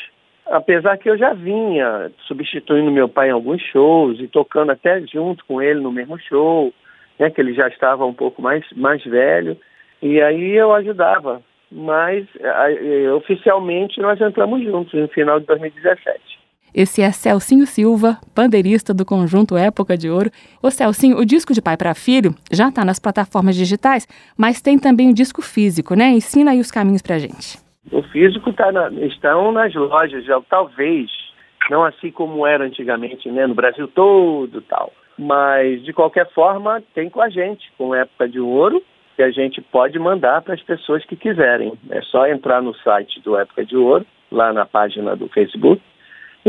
Apesar 0.47 0.97
que 0.97 1.09
eu 1.09 1.17
já 1.17 1.33
vinha 1.33 2.11
substituindo 2.27 2.91
meu 2.91 3.09
pai 3.09 3.29
em 3.29 3.31
alguns 3.31 3.61
shows 3.61 4.19
e 4.19 4.27
tocando 4.27 4.71
até 4.71 5.01
junto 5.01 5.43
com 5.45 5.61
ele 5.61 5.79
no 5.79 5.91
mesmo 5.91 6.17
show, 6.19 6.73
né, 7.19 7.29
que 7.29 7.41
ele 7.41 7.53
já 7.53 7.67
estava 7.67 8.05
um 8.05 8.13
pouco 8.13 8.41
mais, 8.41 8.63
mais 8.75 9.03
velho, 9.03 9.57
e 10.01 10.21
aí 10.21 10.51
eu 10.51 10.73
ajudava. 10.73 11.41
Mas 11.71 12.27
oficialmente 13.17 13.99
nós 13.99 14.21
entramos 14.21 14.63
juntos 14.63 14.93
no 14.93 15.07
final 15.07 15.39
de 15.39 15.45
2017. 15.47 16.34
Esse 16.75 17.01
é 17.01 17.09
Celcinho 17.09 17.65
Silva, 17.65 18.17
pandeirista 18.35 18.93
do 18.93 19.05
conjunto 19.05 19.55
Época 19.55 19.95
de 19.95 20.09
Ouro. 20.09 20.29
Ô 20.61 20.69
Celcinho, 20.69 21.17
o 21.17 21.25
disco 21.25 21.53
de 21.53 21.61
pai 21.61 21.77
para 21.77 21.95
filho 21.95 22.35
já 22.51 22.67
está 22.67 22.83
nas 22.83 22.99
plataformas 22.99 23.55
digitais, 23.55 24.05
mas 24.37 24.61
tem 24.61 24.77
também 24.77 25.09
o 25.09 25.13
disco 25.13 25.41
físico, 25.41 25.95
né? 25.95 26.09
Ensina 26.09 26.51
aí 26.51 26.59
os 26.59 26.69
caminhos 26.69 27.01
para 27.01 27.17
gente. 27.17 27.57
O 27.89 28.03
físico 28.03 28.51
tá 28.51 28.73
na, 28.73 28.89
estão 29.05 29.53
nas 29.53 29.73
lojas, 29.73 30.25
já, 30.25 30.41
talvez, 30.49 31.09
não 31.71 31.85
assim 31.85 32.11
como 32.11 32.45
era 32.45 32.65
antigamente, 32.65 33.31
né? 33.31 33.47
No 33.47 33.55
Brasil 33.55 33.87
todo 33.87 34.61
tal. 34.63 34.91
Mas, 35.17 35.81
de 35.85 35.93
qualquer 35.93 36.29
forma, 36.33 36.83
tem 36.93 37.09
com 37.09 37.21
a 37.21 37.29
gente, 37.29 37.71
com 37.77 37.95
Época 37.95 38.27
de 38.27 38.41
Ouro, 38.41 38.83
que 39.15 39.23
a 39.23 39.31
gente 39.31 39.61
pode 39.61 39.97
mandar 39.97 40.41
para 40.41 40.55
as 40.55 40.61
pessoas 40.61 41.05
que 41.05 41.15
quiserem. 41.15 41.71
É 41.89 42.01
só 42.01 42.27
entrar 42.27 42.61
no 42.61 42.75
site 42.75 43.21
do 43.21 43.37
Época 43.37 43.63
de 43.65 43.77
Ouro, 43.77 44.05
lá 44.29 44.51
na 44.51 44.65
página 44.65 45.15
do 45.15 45.29
Facebook, 45.29 45.81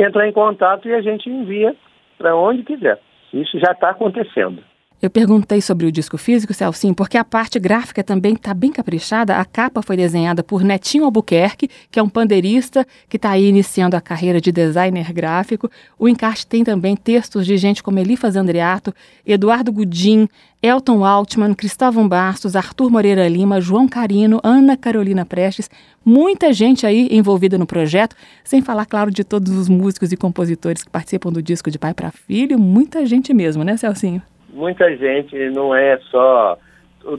entrar 0.02 0.28
em 0.28 0.32
contato 0.32 0.88
e 0.88 0.94
a 0.94 1.00
gente 1.00 1.28
envia 1.28 1.74
para 2.18 2.36
onde 2.36 2.62
quiser. 2.62 3.00
Isso 3.32 3.58
já 3.58 3.72
está 3.72 3.90
acontecendo. 3.90 4.62
Eu 5.00 5.10
perguntei 5.10 5.60
sobre 5.60 5.86
o 5.86 5.92
disco 5.92 6.16
físico, 6.16 6.54
Celcinho, 6.54 6.94
porque 6.94 7.18
a 7.18 7.24
parte 7.24 7.58
gráfica 7.58 8.02
também 8.02 8.32
está 8.32 8.54
bem 8.54 8.72
caprichada. 8.72 9.36
A 9.36 9.44
capa 9.44 9.82
foi 9.82 9.94
desenhada 9.94 10.42
por 10.42 10.64
Netinho 10.64 11.04
Albuquerque, 11.04 11.68
que 11.90 11.98
é 11.98 12.02
um 12.02 12.08
pandeirista 12.08 12.86
que 13.06 13.16
está 13.18 13.30
aí 13.30 13.46
iniciando 13.46 13.94
a 13.94 14.00
carreira 14.00 14.40
de 14.40 14.50
designer 14.50 15.12
gráfico. 15.12 15.70
O 15.98 16.08
encarte 16.08 16.46
tem 16.46 16.64
também 16.64 16.96
textos 16.96 17.44
de 17.44 17.58
gente 17.58 17.82
como 17.82 17.98
Elifas 17.98 18.36
Andreato, 18.36 18.94
Eduardo 19.26 19.70
Gudim, 19.70 20.26
Elton 20.62 21.04
Altman, 21.04 21.52
Cristóvão 21.52 22.08
Bastos, 22.08 22.56
Arthur 22.56 22.90
Moreira 22.90 23.28
Lima, 23.28 23.60
João 23.60 23.86
Carino, 23.86 24.40
Ana 24.42 24.78
Carolina 24.78 25.26
Prestes, 25.26 25.68
muita 26.02 26.54
gente 26.54 26.86
aí 26.86 27.06
envolvida 27.10 27.58
no 27.58 27.66
projeto, 27.66 28.16
sem 28.42 28.62
falar, 28.62 28.86
claro, 28.86 29.10
de 29.10 29.22
todos 29.22 29.52
os 29.52 29.68
músicos 29.68 30.10
e 30.10 30.16
compositores 30.16 30.82
que 30.82 30.90
participam 30.90 31.30
do 31.30 31.42
disco 31.42 31.70
de 31.70 31.78
pai 31.78 31.92
para 31.92 32.10
filho, 32.10 32.58
muita 32.58 33.04
gente 33.04 33.34
mesmo, 33.34 33.62
né, 33.62 33.76
Celcinho? 33.76 34.22
Muita 34.56 34.96
gente 34.96 35.36
não 35.50 35.74
é 35.74 35.98
só. 36.10 36.58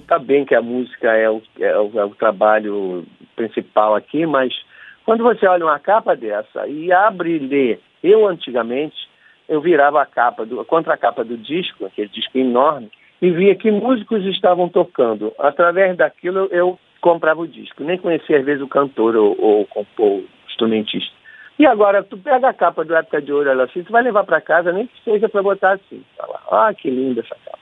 Tá 0.05 0.19
bem 0.19 0.43
que 0.43 0.53
a 0.53 0.61
música 0.61 1.13
é 1.13 1.29
o, 1.29 1.41
é 1.59 1.79
o, 1.79 1.91
é 1.99 2.03
o 2.03 2.15
trabalho 2.15 3.05
principal 3.35 3.95
aqui, 3.95 4.25
mas 4.25 4.53
quando 5.05 5.23
você 5.23 5.47
olha 5.47 5.63
uma 5.63 5.79
capa 5.79 6.13
dessa 6.13 6.67
e 6.67 6.91
abre 6.91 7.37
e 7.37 7.39
lê, 7.39 7.79
eu 8.03 8.27
antigamente, 8.27 8.97
eu 9.47 9.61
virava 9.61 10.01
a 10.01 10.05
capa, 10.05 10.45
do, 10.45 10.65
contra 10.65 10.95
a 10.95 10.97
capa 10.97 11.23
do 11.23 11.37
disco, 11.37 11.85
aquele 11.85 12.09
disco 12.09 12.37
enorme, 12.37 12.91
e 13.21 13.31
via 13.31 13.55
que 13.55 13.71
músicos 13.71 14.25
estavam 14.25 14.67
tocando. 14.67 15.33
Através 15.39 15.95
daquilo 15.95 16.49
eu 16.51 16.77
comprava 16.99 17.41
o 17.41 17.47
disco. 17.47 17.83
Nem 17.83 17.97
conhecia 17.97 18.39
às 18.39 18.45
vezes 18.45 18.61
o 18.61 18.67
cantor 18.67 19.15
ou, 19.15 19.37
ou, 19.39 19.67
ou 19.97 20.17
o 20.17 20.25
instrumentista. 20.49 21.16
E 21.59 21.65
agora, 21.65 22.03
tu 22.03 22.17
pega 22.17 22.49
a 22.49 22.53
capa 22.53 22.85
do 22.85 22.95
Época 22.95 23.21
de 23.21 23.33
Ouro, 23.33 23.49
ela 23.49 23.63
assim, 23.63 23.83
tu 23.83 23.91
vai 23.91 24.03
levar 24.03 24.23
para 24.23 24.39
casa, 24.39 24.71
nem 24.71 24.85
que 24.85 25.03
seja 25.03 25.27
para 25.27 25.41
botar 25.41 25.73
assim. 25.73 26.03
Fala, 26.15 26.39
ah, 26.51 26.73
que 26.73 26.89
linda 26.89 27.21
essa 27.21 27.35
capa. 27.43 27.57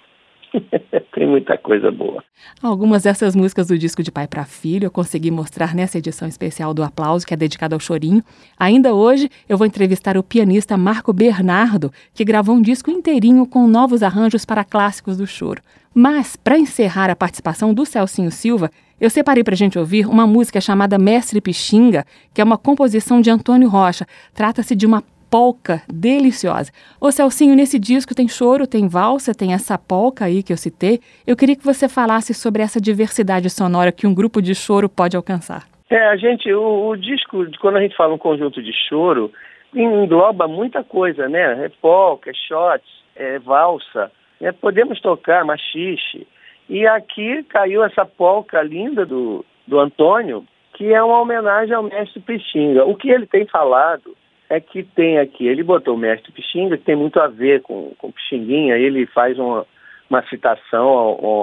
Tem 1.13 1.27
muita 1.27 1.57
coisa 1.57 1.91
boa. 1.91 2.23
Algumas 2.61 3.03
dessas 3.03 3.35
músicas 3.35 3.67
do 3.67 3.77
disco 3.77 4.03
de 4.03 4.11
pai 4.11 4.27
para 4.27 4.45
filho 4.45 4.85
eu 4.85 4.91
consegui 4.91 5.31
mostrar 5.31 5.73
nessa 5.73 5.97
edição 5.97 6.27
especial 6.27 6.73
do 6.73 6.83
Aplauso, 6.83 7.25
que 7.25 7.33
é 7.33 7.37
dedicada 7.37 7.75
ao 7.75 7.79
chorinho. 7.79 8.23
Ainda 8.59 8.93
hoje 8.93 9.29
eu 9.47 9.57
vou 9.57 9.67
entrevistar 9.67 10.17
o 10.17 10.23
pianista 10.23 10.77
Marco 10.77 11.13
Bernardo, 11.13 11.91
que 12.13 12.25
gravou 12.25 12.55
um 12.55 12.61
disco 12.61 12.89
inteirinho 12.91 13.45
com 13.45 13.67
novos 13.67 14.03
arranjos 14.03 14.45
para 14.45 14.63
clássicos 14.63 15.17
do 15.17 15.27
choro. 15.27 15.61
Mas, 15.97 16.35
para 16.35 16.57
encerrar 16.57 17.09
a 17.09 17.15
participação 17.15 17.73
do 17.73 17.85
Celcinho 17.85 18.29
Silva, 18.29 18.69
eu 18.99 19.09
separei 19.09 19.45
para 19.45 19.53
a 19.53 19.57
gente 19.57 19.79
ouvir 19.79 20.05
uma 20.05 20.27
música 20.27 20.59
chamada 20.59 20.97
Mestre 20.97 21.39
Pixinga, 21.39 22.03
que 22.33 22.41
é 22.41 22.43
uma 22.43 22.57
composição 22.57 23.21
de 23.21 23.29
Antônio 23.29 23.69
Rocha. 23.69 24.05
Trata-se 24.33 24.75
de 24.75 24.85
uma 24.85 25.01
polca 25.31 25.81
deliciosa. 25.87 26.69
Ô 26.99 27.11
Celcinho, 27.11 27.55
nesse 27.55 27.79
disco 27.79 28.13
tem 28.13 28.27
choro, 28.27 28.67
tem 28.67 28.89
valsa, 28.89 29.33
tem 29.33 29.53
essa 29.53 29.77
polca 29.77 30.25
aí 30.25 30.43
que 30.43 30.51
eu 30.51 30.57
citei. 30.57 30.99
Eu 31.25 31.37
queria 31.37 31.55
que 31.55 31.63
você 31.63 31.87
falasse 31.87 32.33
sobre 32.33 32.61
essa 32.61 32.81
diversidade 32.81 33.49
sonora 33.49 33.89
que 33.89 34.05
um 34.05 34.13
grupo 34.13 34.41
de 34.41 34.53
choro 34.53 34.89
pode 34.89 35.15
alcançar. 35.15 35.63
É, 35.89 36.07
a 36.07 36.17
gente, 36.17 36.51
o, 36.51 36.89
o 36.89 36.97
disco, 36.97 37.45
quando 37.61 37.77
a 37.77 37.81
gente 37.81 37.95
fala 37.95 38.13
um 38.13 38.17
conjunto 38.17 38.61
de 38.61 38.73
choro, 38.89 39.31
engloba 39.73 40.45
muita 40.45 40.83
coisa, 40.83 41.29
né? 41.29 41.65
É 41.65 41.71
polca, 41.81 42.31
é 42.31 42.33
shots, 42.33 42.89
é 43.15 43.39
valsa. 43.39 44.11
É, 44.45 44.51
podemos 44.51 45.01
tocar 45.01 45.43
machixe, 45.43 46.27
e 46.69 46.85
aqui 46.85 47.41
caiu 47.45 47.83
essa 47.83 48.05
polca 48.05 48.61
linda 48.61 49.03
do, 49.03 49.43
do 49.65 49.79
Antônio, 49.79 50.45
que 50.75 50.93
é 50.93 51.01
uma 51.01 51.19
homenagem 51.19 51.73
ao 51.73 51.81
mestre 51.81 52.19
Pixinga. 52.19 52.85
O 52.85 52.95
que 52.95 53.09
ele 53.09 53.25
tem 53.25 53.47
falado 53.47 54.15
é 54.47 54.59
que 54.59 54.83
tem 54.83 55.17
aqui, 55.17 55.47
ele 55.47 55.63
botou 55.63 55.95
o 55.95 55.97
mestre 55.97 56.31
Pixinga, 56.31 56.77
que 56.77 56.83
tem 56.83 56.95
muito 56.95 57.19
a 57.19 57.25
ver 57.25 57.63
com, 57.63 57.93
com 57.97 58.11
Pixinguinha, 58.11 58.77
ele 58.77 59.07
faz 59.07 59.39
uma, 59.39 59.65
uma 60.07 60.21
citação 60.27 60.87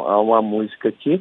a, 0.07 0.13
a, 0.13 0.21
uma 0.21 0.41
música 0.41 0.91
aqui 0.91 1.21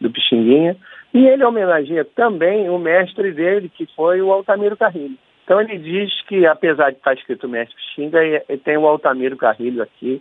do 0.00 0.10
Pixinguinha, 0.10 0.76
e 1.12 1.28
ele 1.28 1.44
homenageia 1.44 2.04
também 2.04 2.68
o 2.68 2.76
mestre 2.76 3.30
dele, 3.30 3.68
que 3.68 3.86
foi 3.94 4.20
o 4.20 4.32
Altamiro 4.32 4.76
Carrilho. 4.76 5.16
Então 5.44 5.60
ele 5.60 5.78
diz 5.78 6.22
que, 6.22 6.44
apesar 6.44 6.90
de 6.90 6.96
estar 6.96 7.14
escrito 7.14 7.48
mestre 7.48 7.76
Pixinga, 7.76 8.18
tem 8.64 8.76
o 8.76 8.88
Altamiro 8.88 9.36
Carrilho 9.36 9.80
aqui 9.80 10.20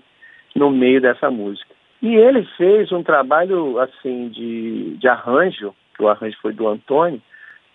no 0.55 0.69
meio 0.69 1.01
dessa 1.01 1.29
música. 1.29 1.73
E 2.01 2.15
ele 2.15 2.43
fez 2.57 2.91
um 2.91 3.01
trabalho 3.01 3.79
assim 3.79 4.27
de, 4.29 4.97
de 4.97 5.07
arranjo, 5.07 5.73
que 5.95 6.03
o 6.03 6.09
arranjo 6.09 6.37
foi 6.41 6.53
do 6.53 6.67
Antônio, 6.67 7.21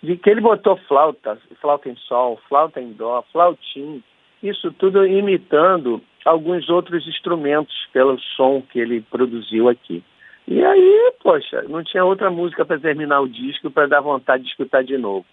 de 0.02 0.16
que 0.16 0.30
ele 0.30 0.40
botou 0.40 0.76
flauta, 0.88 1.38
flauta 1.60 1.88
em 1.88 1.96
sol, 1.96 2.38
flauta 2.48 2.80
em 2.80 2.92
dó, 2.92 3.24
flautim, 3.32 4.02
isso 4.42 4.70
tudo 4.72 5.06
imitando 5.06 6.00
alguns 6.24 6.68
outros 6.68 7.06
instrumentos 7.06 7.74
pelo 7.92 8.18
som 8.36 8.62
que 8.62 8.78
ele 8.78 9.00
produziu 9.00 9.68
aqui. 9.68 10.04
E 10.46 10.64
aí, 10.64 11.12
poxa, 11.22 11.62
não 11.68 11.82
tinha 11.82 12.04
outra 12.04 12.30
música 12.30 12.64
para 12.64 12.78
terminar 12.78 13.20
o 13.20 13.28
disco 13.28 13.70
para 13.70 13.86
dar 13.86 14.00
vontade 14.00 14.44
de 14.44 14.50
escutar 14.50 14.84
de 14.84 14.96
novo, 14.96 15.26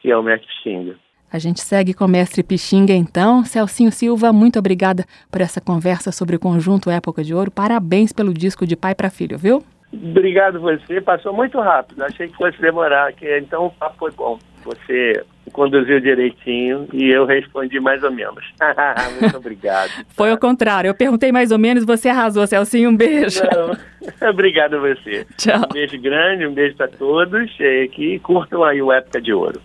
que 0.00 0.10
é 0.10 0.16
o 0.16 0.22
Mestre 0.22 0.52
Xinga. 0.62 0.96
A 1.32 1.38
gente 1.38 1.60
segue 1.60 1.94
com 1.94 2.04
o 2.04 2.08
mestre 2.08 2.42
Pixinga 2.42 2.92
então. 2.92 3.44
Celcinho 3.44 3.92
Silva, 3.92 4.32
muito 4.32 4.58
obrigada 4.58 5.04
por 5.30 5.40
essa 5.40 5.60
conversa 5.60 6.10
sobre 6.10 6.36
o 6.36 6.40
conjunto 6.40 6.90
Época 6.90 7.22
de 7.22 7.34
Ouro. 7.34 7.50
Parabéns 7.50 8.12
pelo 8.12 8.34
disco 8.34 8.66
de 8.66 8.76
pai 8.76 8.94
para 8.94 9.10
filho, 9.10 9.38
viu? 9.38 9.62
Obrigado 9.92 10.60
você, 10.60 11.00
passou 11.00 11.32
muito 11.32 11.58
rápido. 11.60 12.02
Achei 12.02 12.28
que 12.28 12.36
fosse 12.36 12.60
demorar, 12.60 13.12
que 13.12 13.38
então 13.38 13.66
o 13.66 13.70
papo 13.70 13.96
foi 13.98 14.12
bom. 14.12 14.38
Você 14.64 15.24
conduziu 15.52 16.00
direitinho 16.00 16.86
e 16.92 17.08
eu 17.08 17.26
respondi 17.26 17.80
mais 17.80 18.02
ou 18.02 18.10
menos. 18.10 18.44
muito 19.20 19.36
obrigado. 19.36 19.90
Foi 20.14 20.32
o 20.32 20.38
contrário, 20.38 20.88
eu 20.88 20.94
perguntei 20.94 21.32
mais 21.32 21.50
ou 21.50 21.58
menos, 21.58 21.84
você 21.84 22.08
arrasou, 22.08 22.46
Celcinho. 22.46 22.90
Um 22.90 22.96
beijo. 22.96 23.40
Não, 23.52 23.76
obrigado 24.30 24.74
a 24.74 24.80
você. 24.80 25.26
Tchau. 25.36 25.62
Um 25.64 25.72
beijo 25.72 26.00
grande, 26.00 26.46
um 26.46 26.54
beijo 26.54 26.76
para 26.76 26.88
todos. 26.88 27.50
E 27.58 27.88
que 27.88 28.18
curtam 28.20 28.62
aí 28.62 28.80
o 28.82 28.92
Época 28.92 29.20
de 29.20 29.32
Ouro. 29.32 29.60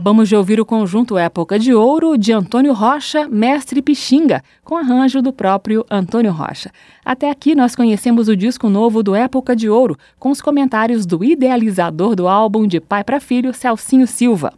Acabamos 0.00 0.30
de 0.30 0.34
ouvir 0.34 0.58
o 0.58 0.64
conjunto 0.64 1.18
Época 1.18 1.58
de 1.58 1.74
Ouro 1.74 2.16
de 2.16 2.32
Antônio 2.32 2.72
Rocha, 2.72 3.28
Mestre 3.28 3.82
Pixinga, 3.82 4.42
com 4.64 4.74
arranjo 4.74 5.20
do 5.20 5.30
próprio 5.30 5.84
Antônio 5.90 6.32
Rocha. 6.32 6.70
Até 7.04 7.30
aqui 7.30 7.54
nós 7.54 7.76
conhecemos 7.76 8.26
o 8.26 8.34
disco 8.34 8.70
novo 8.70 9.02
do 9.02 9.14
Época 9.14 9.54
de 9.54 9.68
Ouro, 9.68 9.98
com 10.18 10.30
os 10.30 10.40
comentários 10.40 11.04
do 11.04 11.22
idealizador 11.22 12.16
do 12.16 12.26
álbum 12.26 12.66
de 12.66 12.80
pai 12.80 13.04
para 13.04 13.20
filho, 13.20 13.52
Celcinho 13.52 14.06
Silva. 14.06 14.54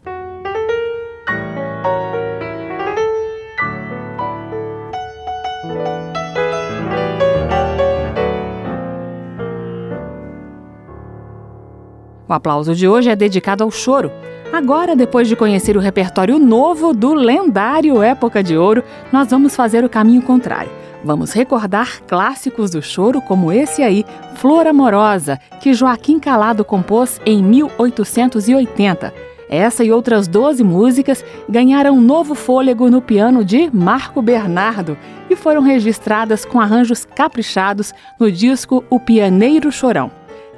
O 12.28 12.33
aplauso 12.33 12.76
de 12.76 12.87
hoje 12.87 13.11
é 13.11 13.16
dedicado 13.16 13.64
ao 13.64 13.70
choro. 13.72 14.09
Agora, 14.52 14.94
depois 14.94 15.26
de 15.28 15.34
conhecer 15.34 15.78
o 15.78 15.80
repertório 15.80 16.38
novo 16.38 16.92
do 16.92 17.14
lendário 17.14 18.02
Época 18.02 18.42
de 18.42 18.54
Ouro, 18.54 18.84
nós 19.10 19.30
vamos 19.30 19.56
fazer 19.56 19.82
o 19.82 19.88
caminho 19.88 20.20
contrário. 20.20 20.70
Vamos 21.02 21.32
recordar 21.32 22.02
clássicos 22.02 22.70
do 22.70 22.82
choro 22.82 23.22
como 23.22 23.50
esse 23.50 23.82
aí, 23.82 24.04
Flor 24.34 24.66
Amorosa, 24.66 25.40
que 25.58 25.72
Joaquim 25.72 26.18
Calado 26.18 26.66
compôs 26.66 27.18
em 27.24 27.42
1880. 27.42 29.14
Essa 29.48 29.84
e 29.84 29.90
outras 29.90 30.28
12 30.28 30.62
músicas 30.62 31.24
ganharam 31.48 31.98
novo 31.98 32.34
fôlego 32.34 32.90
no 32.90 33.00
piano 33.00 33.42
de 33.42 33.70
Marco 33.72 34.20
Bernardo 34.20 34.98
e 35.30 35.34
foram 35.34 35.62
registradas 35.62 36.44
com 36.44 36.60
arranjos 36.60 37.06
caprichados 37.06 37.94
no 38.20 38.30
disco 38.30 38.84
O 38.90 39.00
Pianeiro 39.00 39.72
Chorão. 39.72 40.10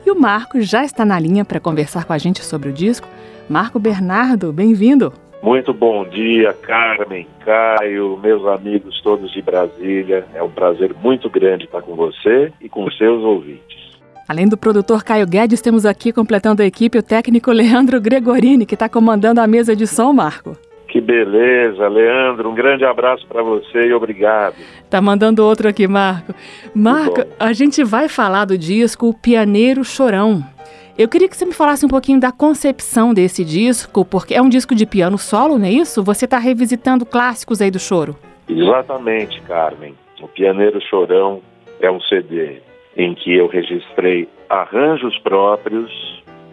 E 0.04 0.10
o 0.10 0.20
Marco 0.20 0.60
já 0.60 0.84
está 0.84 1.04
na 1.04 1.18
linha 1.18 1.44
para 1.44 1.60
conversar 1.60 2.04
com 2.04 2.12
a 2.12 2.18
gente 2.18 2.44
sobre 2.44 2.68
o 2.68 2.72
disco. 2.72 3.08
Marco 3.48 3.78
Bernardo, 3.78 4.52
bem-vindo. 4.52 5.12
Muito 5.42 5.74
bom 5.74 6.08
dia, 6.08 6.54
Carmen, 6.54 7.26
Caio, 7.44 8.18
meus 8.22 8.46
amigos 8.46 9.00
todos 9.02 9.30
de 9.30 9.42
Brasília. 9.42 10.24
É 10.34 10.42
um 10.42 10.50
prazer 10.50 10.94
muito 11.02 11.28
grande 11.28 11.64
estar 11.64 11.82
com 11.82 11.94
você 11.94 12.50
e 12.60 12.68
com 12.68 12.84
os 12.84 12.96
seus 12.96 13.22
ouvintes. 13.22 13.84
Além 14.26 14.48
do 14.48 14.56
produtor 14.56 15.04
Caio 15.04 15.26
Guedes, 15.26 15.60
temos 15.60 15.84
aqui 15.84 16.10
completando 16.10 16.62
a 16.62 16.64
equipe 16.64 16.96
o 16.96 17.02
técnico 17.02 17.52
Leandro 17.52 18.00
Gregorini, 18.00 18.64
que 18.64 18.72
está 18.72 18.88
comandando 18.88 19.38
a 19.38 19.46
mesa 19.46 19.76
de 19.76 19.86
som, 19.86 20.14
Marco. 20.14 20.56
Que 20.88 20.98
beleza, 20.98 21.86
Leandro. 21.88 22.48
Um 22.48 22.54
grande 22.54 22.84
abraço 22.84 23.26
para 23.26 23.42
você 23.42 23.88
e 23.88 23.92
obrigado. 23.92 24.54
Tá 24.88 25.02
mandando 25.02 25.44
outro 25.44 25.68
aqui, 25.68 25.86
Marco. 25.86 26.32
Marco, 26.74 27.22
a 27.38 27.52
gente 27.52 27.84
vai 27.84 28.08
falar 28.08 28.46
do 28.46 28.56
disco 28.56 29.08
O 29.08 29.12
Pianeiro 29.12 29.84
Chorão. 29.84 30.53
Eu 30.96 31.08
queria 31.08 31.28
que 31.28 31.36
você 31.36 31.44
me 31.44 31.52
falasse 31.52 31.84
um 31.84 31.88
pouquinho 31.88 32.20
da 32.20 32.30
concepção 32.30 33.12
desse 33.12 33.44
disco, 33.44 34.04
porque 34.04 34.32
é 34.32 34.40
um 34.40 34.48
disco 34.48 34.76
de 34.76 34.86
piano 34.86 35.18
solo, 35.18 35.58
não 35.58 35.66
é 35.66 35.70
isso? 35.70 36.04
Você 36.04 36.24
está 36.24 36.38
revisitando 36.38 37.04
clássicos 37.04 37.60
aí 37.60 37.68
do 37.68 37.80
choro. 37.80 38.16
Exatamente, 38.48 39.40
Carmen. 39.42 39.96
O 40.22 40.28
Pianeiro 40.28 40.80
Chorão 40.80 41.42
é 41.80 41.90
um 41.90 42.00
CD 42.02 42.60
em 42.96 43.12
que 43.12 43.34
eu 43.34 43.48
registrei 43.48 44.28
arranjos 44.48 45.18
próprios 45.18 45.90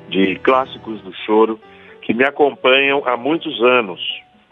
de 0.09 0.35
clássicos 0.37 0.99
do 1.01 1.13
choro 1.13 1.59
que 2.01 2.11
me 2.11 2.23
acompanham 2.23 3.03
há 3.05 3.15
muitos 3.15 3.61
anos 3.61 4.01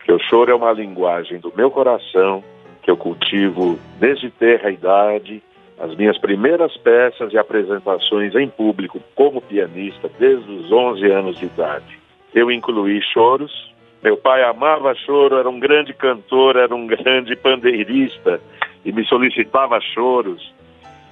que 0.06 0.12
o 0.12 0.20
choro 0.20 0.52
é 0.52 0.56
uma 0.56 0.72
linguagem 0.72 1.40
do 1.40 1.52
meu 1.56 1.72
coração, 1.72 2.44
que 2.84 2.92
eu 2.92 2.98
cultivo 2.98 3.80
desde 4.00 4.30
terra 4.30 4.70
idade, 4.70 5.42
as 5.80 5.96
minhas 5.96 6.18
primeiras 6.18 6.76
peças 6.78 7.32
e 7.32 7.38
apresentações 7.38 8.36
em 8.36 8.50
público 8.50 9.00
como 9.16 9.42
pianista 9.42 10.10
desde 10.20 10.52
os 10.52 10.72
11 10.72 11.06
anos 11.10 11.40
de 11.40 11.46
idade. 11.46 11.98
Eu 12.34 12.52
incluí 12.52 13.02
choros. 13.02 13.70
Meu 14.04 14.18
pai 14.18 14.44
amava 14.44 14.94
choro, 14.94 15.38
era 15.38 15.50
um 15.50 15.60
grande 15.60 15.94
cantor, 15.94 16.58
era 16.58 16.74
um 16.74 16.86
grande 16.86 17.36
pandeirista 17.36 18.42
e 18.84 18.92
me 18.92 19.06
solicitava 19.06 19.80
choros. 19.80 20.54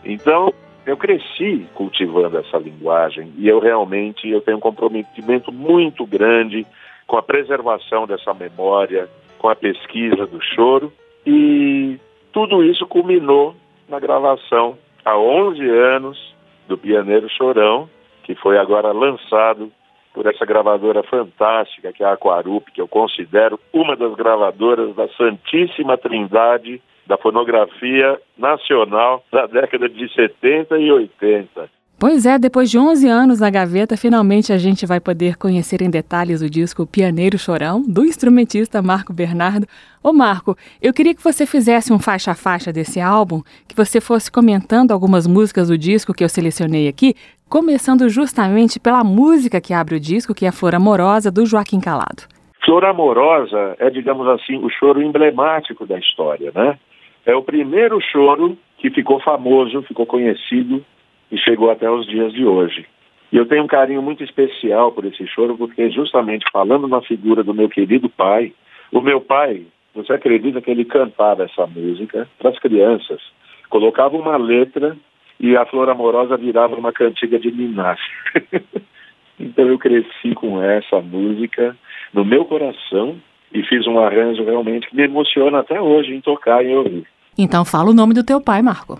Então, 0.05 0.53
eu 0.85 0.95
cresci 0.95 1.65
cultivando 1.73 2.37
essa 2.37 2.57
linguagem 2.57 3.33
e 3.37 3.47
eu 3.47 3.59
realmente 3.59 4.29
eu 4.29 4.41
tenho 4.41 4.57
um 4.57 4.61
comprometimento 4.61 5.51
muito 5.51 6.05
grande 6.05 6.65
com 7.05 7.17
a 7.17 7.23
preservação 7.23 8.05
dessa 8.05 8.33
memória, 8.33 9.09
com 9.37 9.49
a 9.49 9.55
pesquisa 9.55 10.25
do 10.25 10.41
choro. 10.41 10.91
E 11.25 11.97
tudo 12.31 12.63
isso 12.63 12.85
culminou 12.85 13.55
na 13.87 13.99
gravação, 13.99 14.77
há 15.03 15.17
11 15.17 15.69
anos, 15.69 16.35
do 16.67 16.77
Pianeiro 16.77 17.29
Chorão, 17.29 17.89
que 18.23 18.35
foi 18.35 18.57
agora 18.57 18.91
lançado 18.91 19.71
por 20.13 20.25
essa 20.25 20.45
gravadora 20.45 21.03
fantástica, 21.03 21.93
que 21.93 22.03
é 22.03 22.05
a 22.05 22.13
Aquarup, 22.13 22.71
que 22.71 22.81
eu 22.81 22.87
considero 22.87 23.59
uma 23.71 23.95
das 23.95 24.13
gravadoras 24.15 24.95
da 24.95 25.07
Santíssima 25.09 25.97
Trindade 25.97 26.81
da 27.05 27.17
fonografia 27.17 28.19
nacional 28.37 29.23
da 29.31 29.45
década 29.45 29.87
de 29.87 30.13
70 30.13 30.77
e 30.77 30.91
80. 30.91 31.69
Pois 31.99 32.27
é, 32.27 32.37
depois 32.37 32.69
de 32.69 32.77
11 32.77 33.07
anos 33.07 33.39
na 33.39 33.49
gaveta, 33.49 33.97
finalmente 33.97 34.53
a 34.53 34.57
gente 34.59 34.85
vai 34.85 34.99
poder 34.99 35.35
conhecer 35.35 35.81
em 35.81 35.89
detalhes 35.89 36.43
o 36.43 36.49
disco 36.49 36.85
Pianeiro 36.85 37.39
Chorão, 37.39 37.81
do 37.81 38.05
instrumentista 38.05 38.83
Marco 38.83 39.11
Bernardo. 39.11 39.65
Ô 40.03 40.13
Marco, 40.13 40.55
eu 40.79 40.93
queria 40.93 41.15
que 41.15 41.23
você 41.23 41.43
fizesse 41.47 41.91
um 41.91 41.97
faixa 41.97 42.29
a 42.29 42.35
faixa 42.35 42.71
desse 42.71 43.01
álbum, 43.01 43.41
que 43.67 43.75
você 43.75 43.99
fosse 43.99 44.31
comentando 44.31 44.91
algumas 44.91 45.25
músicas 45.25 45.69
do 45.69 45.77
disco 45.77 46.13
que 46.13 46.23
eu 46.23 46.29
selecionei 46.29 46.87
aqui, 46.87 47.15
começando 47.49 48.07
justamente 48.09 48.79
pela 48.79 49.03
música 49.03 49.59
que 49.59 49.73
abre 49.73 49.95
o 49.95 49.99
disco, 49.99 50.35
que 50.35 50.45
é 50.45 50.49
a 50.49 50.51
Flor 50.51 50.75
Amorosa, 50.75 51.31
do 51.31 51.47
Joaquim 51.47 51.79
Calado. 51.79 52.27
Flor 52.63 52.85
Amorosa 52.85 53.75
é, 53.79 53.89
digamos 53.89 54.27
assim, 54.27 54.57
o 54.57 54.69
choro 54.69 55.01
emblemático 55.01 55.83
da 55.87 55.97
história, 55.97 56.51
né? 56.53 56.77
É 57.25 57.35
o 57.35 57.41
primeiro 57.41 57.99
choro 57.99 58.55
que 58.77 58.91
ficou 58.91 59.19
famoso, 59.19 59.81
ficou 59.81 60.05
conhecido 60.05 60.85
e 61.31 61.37
chegou 61.37 61.69
até 61.69 61.89
os 61.89 62.05
dias 62.07 62.33
de 62.33 62.45
hoje. 62.45 62.85
E 63.31 63.37
eu 63.37 63.45
tenho 63.45 63.63
um 63.63 63.67
carinho 63.67 64.01
muito 64.01 64.23
especial 64.23 64.91
por 64.91 65.05
esse 65.05 65.27
choro, 65.27 65.57
porque 65.57 65.89
justamente 65.89 66.45
falando 66.51 66.87
na 66.87 67.01
figura 67.01 67.43
do 67.43 67.53
meu 67.53 67.67
querido 67.67 68.09
pai, 68.09 68.53
o 68.91 69.01
meu 69.01 69.19
pai, 69.19 69.65
você 69.93 70.13
acredita 70.13 70.61
que 70.61 70.71
ele 70.71 70.85
cantava 70.85 71.43
essa 71.43 71.67
música 71.67 72.27
para 72.37 72.51
as 72.51 72.59
crianças? 72.59 73.21
Colocava 73.69 74.15
uma 74.15 74.37
letra 74.37 74.95
e 75.39 75.57
a 75.57 75.65
Flor 75.65 75.89
Amorosa 75.89 76.37
virava 76.37 76.75
uma 76.75 76.93
cantiga 76.93 77.37
de 77.37 77.51
Minas. 77.51 77.99
então 79.37 79.67
eu 79.67 79.77
cresci 79.77 80.33
com 80.33 80.61
essa 80.61 81.01
música 81.01 81.75
no 82.13 82.23
meu 82.23 82.45
coração 82.45 83.17
e 83.53 83.61
fiz 83.63 83.85
um 83.87 83.99
arranjo 83.99 84.43
realmente 84.45 84.87
que 84.87 84.95
me 84.95 85.03
emociona 85.03 85.59
até 85.59 85.81
hoje 85.81 86.13
em 86.13 86.21
tocar 86.21 86.63
e 86.63 86.73
ouvir. 86.73 87.05
Então 87.37 87.65
fala 87.65 87.91
o 87.91 87.93
nome 87.93 88.13
do 88.13 88.23
teu 88.23 88.41
pai, 88.41 88.61
Marco. 88.61 88.99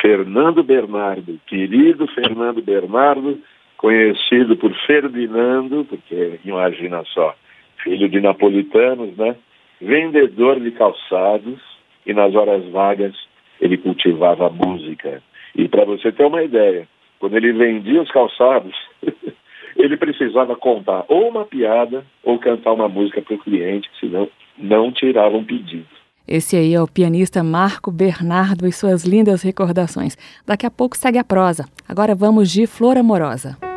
Fernando 0.00 0.62
Bernardo, 0.62 1.40
querido 1.46 2.06
Fernando 2.08 2.62
Bernardo, 2.62 3.38
conhecido 3.76 4.56
por 4.56 4.72
Ferdinando, 4.86 5.84
porque 5.84 6.40
imagina 6.44 7.02
só, 7.06 7.34
filho 7.82 8.08
de 8.08 8.20
napolitanos, 8.20 9.16
né? 9.16 9.36
Vendedor 9.80 10.60
de 10.60 10.72
calçados 10.72 11.60
e 12.04 12.12
nas 12.12 12.34
horas 12.34 12.64
vagas 12.70 13.14
ele 13.60 13.76
cultivava 13.76 14.50
música. 14.50 15.22
E 15.54 15.68
para 15.68 15.84
você 15.84 16.12
ter 16.12 16.24
uma 16.24 16.42
ideia, 16.42 16.88
quando 17.18 17.36
ele 17.36 17.52
vendia 17.52 18.02
os 18.02 18.10
calçados, 18.10 18.74
ele 19.76 19.96
precisava 19.96 20.56
contar 20.56 21.04
ou 21.08 21.28
uma 21.28 21.44
piada 21.44 22.04
ou 22.22 22.38
cantar 22.38 22.72
uma 22.72 22.88
música 22.88 23.22
para 23.22 23.34
o 23.34 23.38
cliente, 23.38 23.88
senão 24.00 24.28
não 24.56 24.90
tiravam 24.92 25.44
pedido. 25.44 25.97
Esse 26.28 26.56
aí 26.56 26.74
é 26.74 26.82
o 26.82 26.86
pianista 26.86 27.42
Marco 27.42 27.90
Bernardo 27.90 28.66
e 28.66 28.72
suas 28.72 29.02
lindas 29.02 29.40
recordações. 29.40 30.14
Daqui 30.46 30.66
a 30.66 30.70
pouco 30.70 30.94
segue 30.94 31.16
a 31.16 31.24
prosa. 31.24 31.64
Agora 31.88 32.14
vamos 32.14 32.50
de 32.50 32.66
Flor 32.66 32.98
Amorosa. 32.98 33.67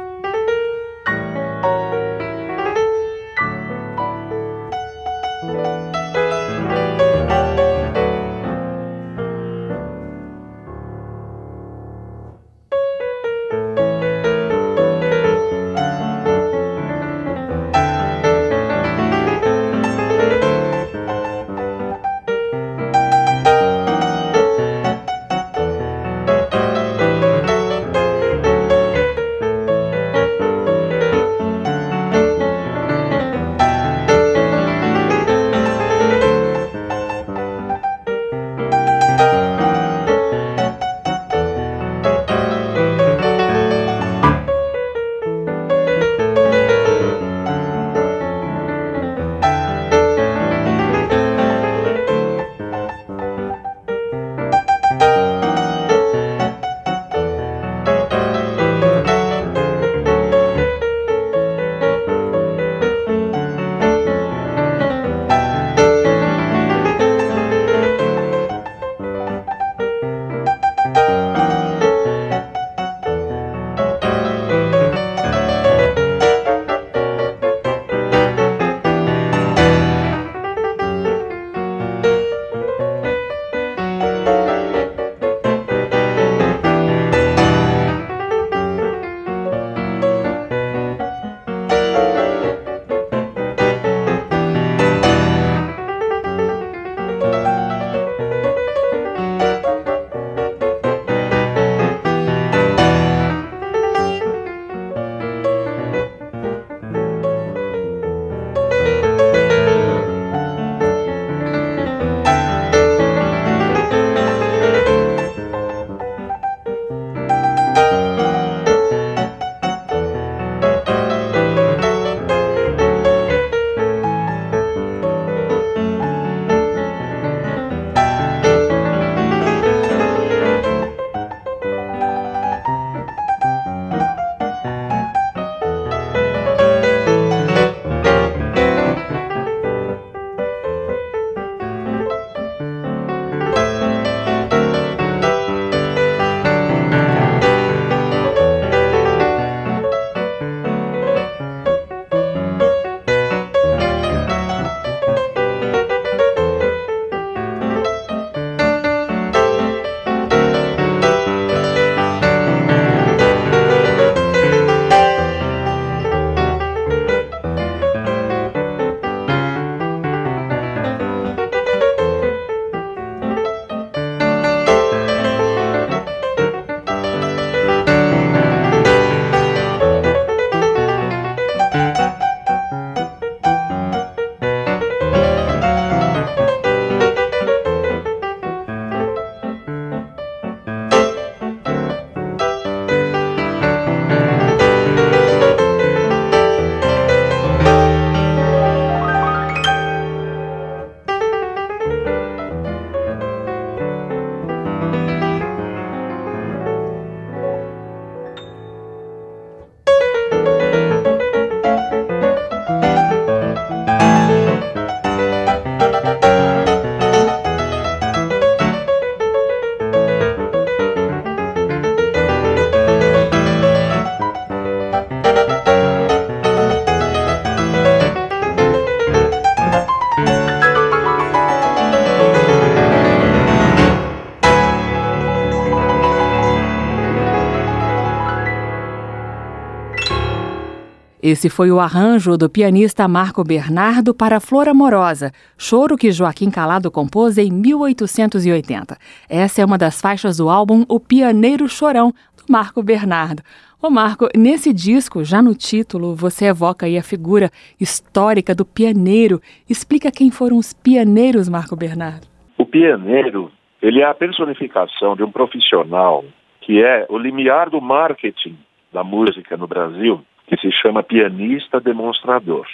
Esse 241.32 241.50
foi 241.50 241.72
o 241.72 241.80
arranjo 241.80 242.36
do 242.38 242.50
pianista 242.50 243.08
Marco 243.08 243.42
Bernardo 243.42 244.14
para 244.14 244.42
Flor 244.42 244.68
Amorosa, 244.68 245.32
choro 245.58 245.96
que 245.96 246.12
Joaquim 246.12 246.52
Calado 246.52 246.92
compôs 246.92 247.38
em 247.38 247.50
1880. 247.50 248.98
Essa 249.30 249.62
é 249.62 249.66
uma 249.66 249.78
das 249.78 250.02
faixas 250.02 250.36
do 250.36 250.50
álbum 250.50 250.84
O 250.90 251.00
Pianeiro 251.00 251.70
Chorão, 251.70 252.12
do 252.36 252.52
Marco 252.52 252.84
Bernardo. 252.84 253.42
Ô 253.82 253.90
Marco, 253.90 254.28
nesse 254.36 254.74
disco, 254.74 255.24
já 255.24 255.42
no 255.42 255.56
título, 255.56 256.14
você 256.18 256.48
evoca 256.48 256.86
aí 256.86 256.98
a 256.98 257.02
figura 257.02 257.50
histórica 257.80 258.54
do 258.54 258.66
pianeiro. 258.66 259.40
Explica 259.70 260.12
quem 260.12 260.32
foram 260.32 260.58
os 260.58 260.74
pianeiros, 260.74 261.48
Marco 261.48 261.78
Bernardo. 261.78 262.28
O 262.58 262.66
pianeiro, 262.66 263.50
ele 263.82 264.02
é 264.02 264.06
a 264.06 264.14
personificação 264.14 265.16
de 265.16 265.24
um 265.24 265.32
profissional 265.32 266.26
que 266.60 266.84
é 266.84 267.06
o 267.08 267.18
limiar 267.18 267.70
do 267.70 267.80
marketing 267.80 268.58
da 268.92 269.04
música 269.04 269.56
no 269.56 269.68
Brasil, 269.68 270.22
que 270.52 270.60
se 270.60 270.70
chama 270.70 271.02
pianista 271.02 271.80
demonstrador. 271.80 272.68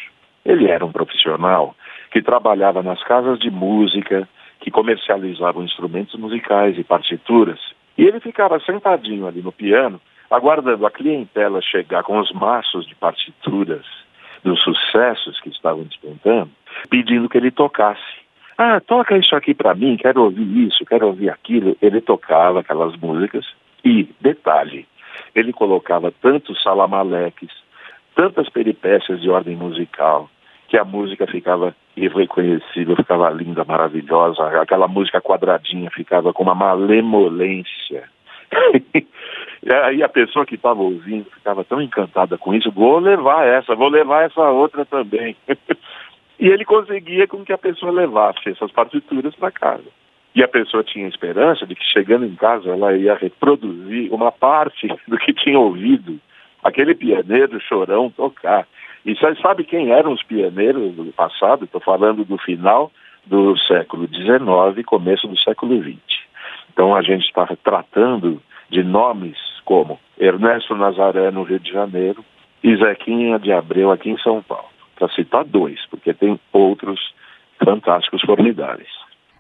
Ele 0.44 0.68
era 0.68 0.84
um 0.84 0.92
profissional 0.92 1.76
que 2.12 2.24
trabalhava 2.24 2.82
nas 2.82 3.04
casas 3.04 3.38
de 3.38 3.52
música, 3.52 4.28
que 4.60 4.72
comercializavam 4.72 5.64
instrumentos 5.64 6.20
musicais 6.20 6.76
e 6.80 6.84
partituras. 6.84 7.60
E 7.96 8.04
ele 8.04 8.20
ficava 8.20 8.60
sentadinho 8.62 9.28
ali 9.28 9.44
no 9.44 9.52
piano, 9.52 10.02
aguardando 10.32 10.88
a 10.88 10.92
clientela 10.92 11.62
chegar 11.62 12.02
com 12.02 12.18
os 12.18 12.32
maços 12.32 12.88
de 12.88 12.96
partituras 12.96 13.86
dos 14.44 14.60
sucessos 14.64 15.40
que 15.40 15.50
estavam 15.50 15.84
despontando, 15.84 16.50
pedindo 16.90 17.30
que 17.30 17.38
ele 17.38 17.52
tocasse. 17.52 18.02
Ah, 18.58 18.80
toca 18.80 19.16
isso 19.16 19.36
aqui 19.36 19.54
para 19.54 19.76
mim, 19.76 19.98
quero 19.98 20.24
ouvir 20.24 20.68
isso, 20.68 20.84
quero 20.84 21.06
ouvir 21.06 21.30
aquilo. 21.30 21.78
Ele 21.80 22.02
tocava 22.02 22.62
aquelas 22.62 22.96
músicas 22.96 23.46
e, 23.86 24.10
detalhe, 24.20 24.88
ele 25.36 25.54
colocava 25.54 26.12
tantos 26.12 26.62
salamaleques, 26.64 27.67
tantas 28.18 28.50
peripécias 28.50 29.22
de 29.22 29.30
ordem 29.30 29.56
musical, 29.56 30.28
que 30.68 30.76
a 30.76 30.84
música 30.84 31.28
ficava 31.28 31.76
irreconhecível, 31.96 32.96
ficava 32.96 33.30
linda, 33.30 33.64
maravilhosa, 33.64 34.44
aquela 34.60 34.88
música 34.88 35.22
quadradinha 35.22 35.92
ficava 35.92 36.34
com 36.34 36.42
uma 36.42 36.56
malemolência. 36.56 38.10
e 38.96 39.72
aí 39.72 40.02
a 40.02 40.10
pessoa 40.10 40.48
que 40.48 40.56
estava 40.56 40.82
ouvindo 40.82 41.30
ficava 41.30 41.64
tão 41.64 41.80
encantada 41.80 42.38
com 42.40 42.56
isso, 42.56 42.72
vou 42.72 42.98
levar 42.98 43.46
essa, 43.46 43.76
vou 43.76 43.88
levar 43.88 44.26
essa 44.26 44.50
outra 44.50 44.84
também. 44.84 45.36
e 46.40 46.48
ele 46.48 46.66
conseguia 46.66 47.28
com 47.28 47.46
que 47.46 47.54
a 47.54 47.58
pessoa 47.58 47.92
levasse 47.92 48.50
essas 48.50 48.72
partituras 48.72 49.36
para 49.36 49.52
casa. 49.52 49.86
E 50.34 50.44
a 50.44 50.48
pessoa 50.48 50.84
tinha 50.84 51.08
esperança 51.08 51.68
de 51.68 51.76
que 51.76 51.86
chegando 51.86 52.26
em 52.26 52.36
casa 52.36 52.70
ela 52.70 52.98
ia 52.98 53.16
reproduzir 53.16 54.12
uma 54.12 54.32
parte 54.32 54.88
do 55.08 55.18
que 55.20 55.34
tinha 55.34 55.60
ouvido 55.60 56.20
aquele 56.68 56.94
pianeiro 56.94 57.60
chorão 57.62 58.10
tocar. 58.10 58.68
E 59.06 59.16
você 59.16 59.36
sabe 59.36 59.64
quem 59.64 59.92
eram 59.92 60.12
os 60.12 60.22
pioneiros 60.24 60.94
do 60.96 61.06
passado? 61.14 61.64
Estou 61.64 61.80
falando 61.80 62.26
do 62.26 62.38
final 62.38 62.92
do 63.26 63.58
século 63.60 64.08
XIX, 64.08 64.86
começo 64.86 65.28
do 65.28 65.38
século 65.40 65.82
XX. 65.82 65.98
Então 66.72 66.94
a 66.94 67.02
gente 67.02 67.26
está 67.26 67.48
tratando 67.64 68.42
de 68.70 68.84
nomes 68.84 69.38
como 69.64 70.00
Ernesto 70.20 70.76
Nazaré 70.76 71.32
no 71.32 71.44
Rio 71.44 71.60
de 71.60 71.72
Janeiro 71.72 72.24
e 72.64 72.76
Zequinha 72.76 73.40
de 73.40 73.52
Abreu 73.52 73.92
aqui 73.92 74.10
em 74.10 74.18
São 74.18 74.42
Paulo, 74.42 74.68
para 74.96 75.08
citar 75.10 75.46
dois, 75.46 75.80
porque 75.90 76.14
tem 76.14 76.38
outros 76.52 77.00
fantásticos 77.64 78.22
formidáveis. 78.22 78.90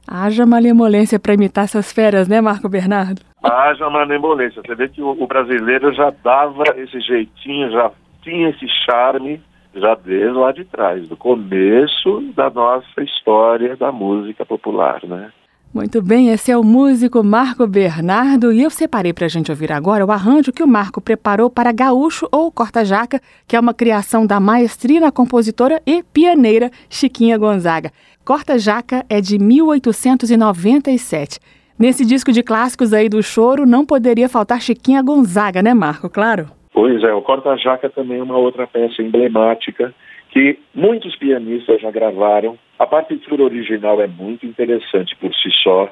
Haja 0.07 0.45
malemolência 0.45 1.19
para 1.19 1.33
imitar 1.33 1.65
essas 1.65 1.91
feras, 1.91 2.29
né, 2.29 2.39
Marco 2.39 2.69
Bernardo? 2.69 3.21
Haja 3.43 3.89
malemolência. 3.89 4.61
Você 4.65 4.73
vê 4.73 4.87
que 4.87 5.01
o, 5.01 5.09
o 5.09 5.27
brasileiro 5.27 5.93
já 5.93 6.13
dava 6.23 6.63
esse 6.77 7.01
jeitinho, 7.01 7.69
já 7.71 7.91
tinha 8.23 8.49
esse 8.49 8.65
charme, 8.85 9.41
já 9.75 9.95
desde 9.95 10.31
lá 10.31 10.53
de 10.53 10.63
trás, 10.63 11.07
do 11.09 11.17
começo 11.17 12.21
da 12.33 12.49
nossa 12.49 13.03
história 13.03 13.75
da 13.75 13.91
música 13.91 14.45
popular, 14.45 15.01
né? 15.03 15.29
Muito 15.73 16.01
bem, 16.01 16.29
esse 16.29 16.49
é 16.49 16.57
o 16.57 16.63
músico 16.63 17.21
Marco 17.21 17.67
Bernardo 17.67 18.53
e 18.53 18.63
eu 18.63 18.69
separei 18.69 19.11
para 19.11 19.25
a 19.25 19.29
gente 19.29 19.51
ouvir 19.51 19.71
agora 19.71 20.05
o 20.05 20.11
arranjo 20.11 20.53
que 20.53 20.63
o 20.63 20.67
Marco 20.67 21.01
preparou 21.01 21.49
para 21.49 21.73
Gaúcho 21.73 22.27
ou 22.31 22.49
Corta-Jaca, 22.49 23.21
que 23.45 23.55
é 23.55 23.59
uma 23.59 23.73
criação 23.73 24.25
da 24.25 24.39
maestrina 24.39 25.11
compositora 25.11 25.81
e 25.85 26.01
pioneira 26.01 26.71
Chiquinha 26.89 27.37
Gonzaga. 27.37 27.91
Corta-Jaca 28.27 29.05
é 29.09 29.21
de 29.21 29.39
1897. 29.39 31.39
Nesse 31.79 32.05
disco 32.05 32.29
de 32.29 32.43
clássicos 32.43 32.91
aí 32.91 33.07
do 33.07 33.23
choro, 33.23 33.65
não 33.65 33.85
poderia 33.85 34.27
faltar 34.27 34.59
Chiquinha 34.59 35.01
Gonzaga, 35.01 35.61
né, 35.61 35.73
Marco? 35.73 36.09
Claro. 36.09 36.47
Pois 36.73 37.01
é, 37.05 37.13
o 37.13 37.21
Corta-Jaca 37.21 37.89
também 37.89 38.19
é 38.19 38.23
uma 38.23 38.37
outra 38.37 38.67
peça 38.67 39.01
emblemática 39.01 39.95
que 40.31 40.59
muitos 40.75 41.15
pianistas 41.15 41.79
já 41.79 41.89
gravaram. 41.89 42.59
A 42.77 42.85
partitura 42.85 43.43
original 43.43 44.01
é 44.01 44.07
muito 44.07 44.45
interessante 44.45 45.15
por 45.15 45.33
si 45.33 45.49
só, 45.63 45.89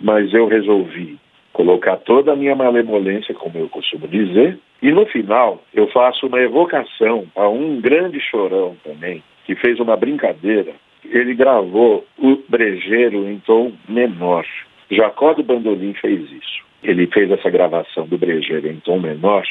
mas 0.00 0.34
eu 0.34 0.48
resolvi 0.48 1.20
colocar 1.52 1.98
toda 1.98 2.32
a 2.32 2.36
minha 2.36 2.56
malemolência, 2.56 3.32
como 3.32 3.56
eu 3.56 3.68
costumo 3.68 4.08
dizer, 4.08 4.58
e 4.82 4.90
no 4.90 5.06
final 5.06 5.62
eu 5.72 5.86
faço 5.92 6.26
uma 6.26 6.40
evocação 6.40 7.26
a 7.36 7.48
um 7.48 7.80
grande 7.80 8.18
chorão 8.18 8.76
também, 8.82 9.22
que 9.46 9.54
fez 9.54 9.78
uma 9.78 9.96
brincadeira. 9.96 10.74
Ele 11.04 11.34
gravou 11.34 12.06
o 12.18 12.36
brejeiro 12.48 13.28
em 13.28 13.38
tom 13.40 13.72
menor. 13.88 14.46
Jacó 14.90 15.34
do 15.34 15.42
Bandolim 15.42 15.94
fez 15.94 16.20
isso. 16.30 16.64
Ele 16.82 17.06
fez 17.06 17.30
essa 17.30 17.50
gravação 17.50 18.06
do 18.06 18.18
brejeiro 18.18 18.68
em 18.68 18.80
tom 18.80 18.98
menor, 18.98 19.44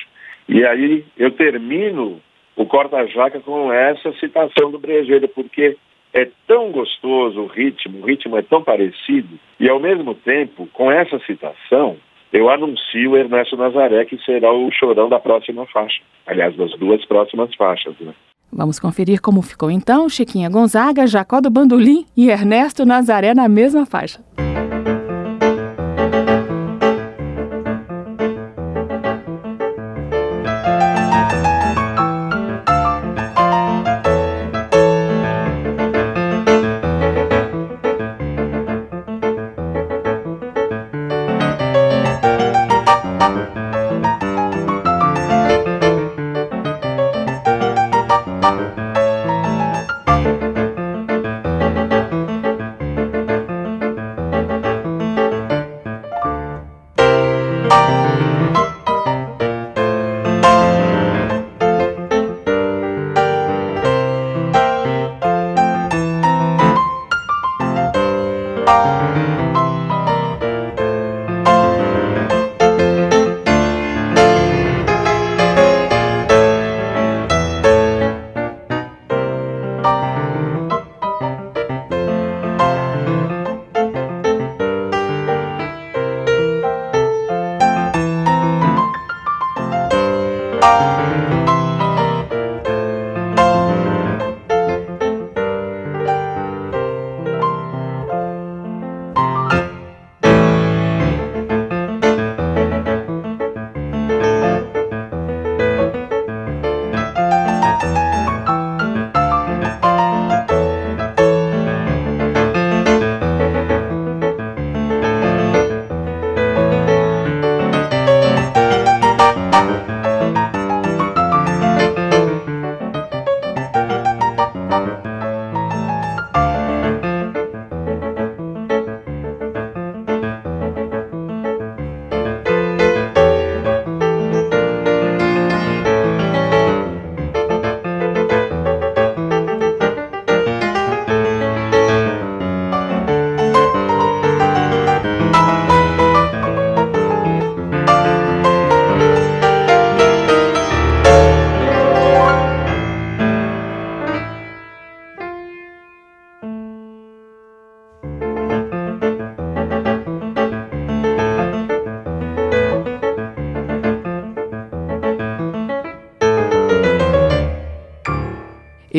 e 0.48 0.66
aí 0.66 1.06
eu 1.18 1.32
termino 1.32 2.20
o 2.56 2.66
corta-jaca 2.66 3.40
com 3.40 3.72
essa 3.72 4.12
citação 4.14 4.72
do 4.72 4.80
brejeiro, 4.80 5.28
porque 5.30 5.78
é 6.14 6.28
tão 6.48 6.72
gostoso 6.72 7.42
o 7.42 7.48
ritmo, 7.48 8.02
o 8.02 8.06
ritmo 8.06 8.38
é 8.38 8.42
tão 8.42 8.64
parecido, 8.64 9.40
e 9.60 9.70
ao 9.70 9.80
mesmo 9.80 10.16
tempo, 10.16 10.68
com 10.74 10.92
essa 10.92 11.20
citação, 11.20 11.98
eu 12.34 12.50
anuncio 12.50 13.16
Ernesto 13.16 13.56
Nazaré, 13.56 14.06
que 14.06 14.18
será 14.24 14.52
o 14.52 14.72
chorão 14.72 15.08
da 15.08 15.20
próxima 15.20 15.66
faixa. 15.68 16.02
Aliás, 16.26 16.56
das 16.56 16.72
duas 16.72 17.04
próximas 17.06 17.54
faixas, 17.56 17.96
né? 18.00 18.14
Vamos 18.52 18.80
conferir 18.80 19.22
como 19.22 19.42
ficou 19.42 19.70
então 19.70 20.10
Chiquinha 20.10 20.50
Gonzaga, 20.50 21.06
Jacó 21.06 21.40
do 21.40 21.50
Bandolim 21.50 22.06
e 22.18 22.30
Ernesto 22.30 22.86
Nazaré 22.86 23.34
na 23.34 23.48
mesma 23.48 23.86
faixa. 23.86 24.20